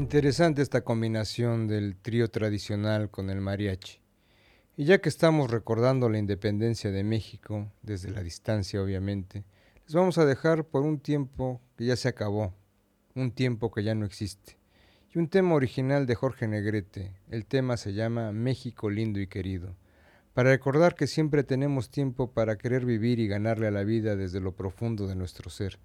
Interesante 0.00 0.62
esta 0.62 0.80
combinación 0.80 1.68
del 1.68 1.94
trío 1.94 2.30
tradicional 2.30 3.10
con 3.10 3.28
el 3.28 3.42
mariachi. 3.42 4.00
Y 4.78 4.86
ya 4.86 5.02
que 5.02 5.10
estamos 5.10 5.50
recordando 5.50 6.08
la 6.08 6.16
independencia 6.16 6.90
de 6.90 7.04
México, 7.04 7.70
desde 7.82 8.10
la 8.10 8.22
distancia 8.22 8.82
obviamente, 8.82 9.44
les 9.84 9.94
vamos 9.94 10.16
a 10.16 10.24
dejar 10.24 10.64
por 10.64 10.84
un 10.84 11.00
tiempo 11.00 11.60
que 11.76 11.84
ya 11.84 11.96
se 11.96 12.08
acabó, 12.08 12.54
un 13.14 13.30
tiempo 13.30 13.70
que 13.70 13.84
ya 13.84 13.94
no 13.94 14.06
existe. 14.06 14.56
Y 15.14 15.18
un 15.18 15.28
tema 15.28 15.54
original 15.54 16.06
de 16.06 16.14
Jorge 16.14 16.48
Negrete, 16.48 17.12
el 17.28 17.44
tema 17.44 17.76
se 17.76 17.92
llama 17.92 18.32
México 18.32 18.88
lindo 18.88 19.20
y 19.20 19.26
querido, 19.26 19.76
para 20.32 20.48
recordar 20.48 20.94
que 20.94 21.08
siempre 21.08 21.44
tenemos 21.44 21.90
tiempo 21.90 22.32
para 22.32 22.56
querer 22.56 22.86
vivir 22.86 23.18
y 23.18 23.28
ganarle 23.28 23.66
a 23.66 23.70
la 23.70 23.84
vida 23.84 24.16
desde 24.16 24.40
lo 24.40 24.56
profundo 24.56 25.06
de 25.06 25.14
nuestro 25.14 25.50
ser. 25.50 25.78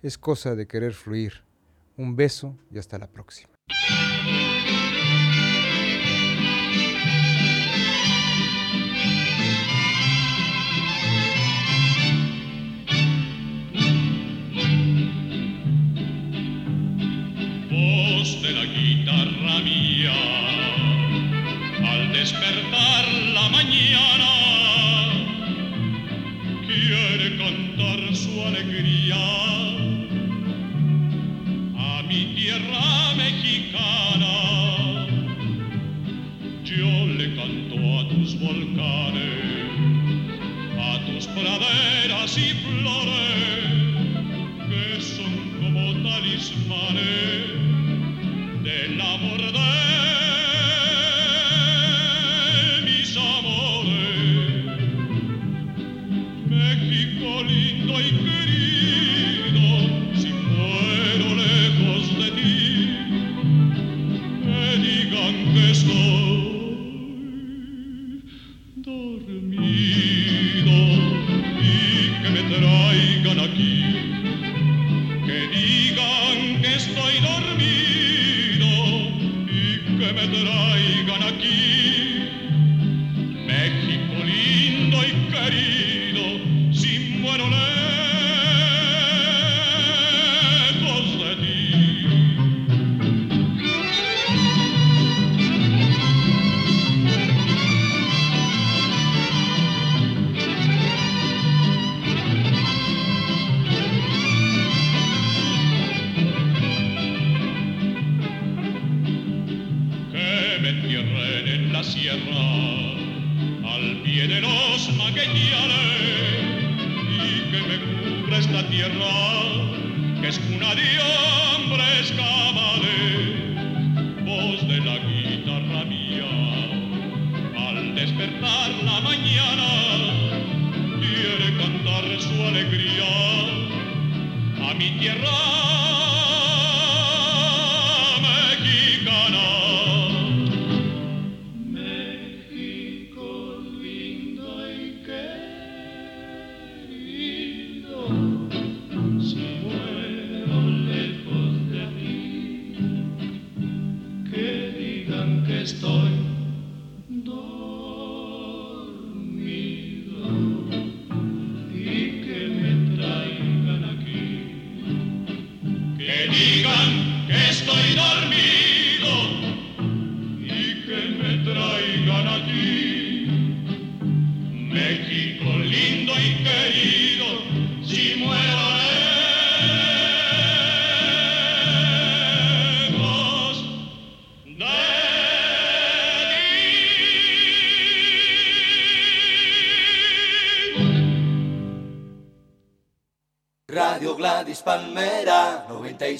Es 0.00 0.16
cosa 0.16 0.54
de 0.54 0.66
querer 0.66 0.94
fluir. 0.94 1.44
Un 1.96 2.16
beso 2.16 2.58
y 2.72 2.78
hasta 2.78 2.98
la 2.98 3.06
próxima. 3.06 3.54
De 18.42 18.52
la 18.52 18.66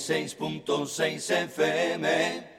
96.6 0.04 1.30
FM. 1.48 2.53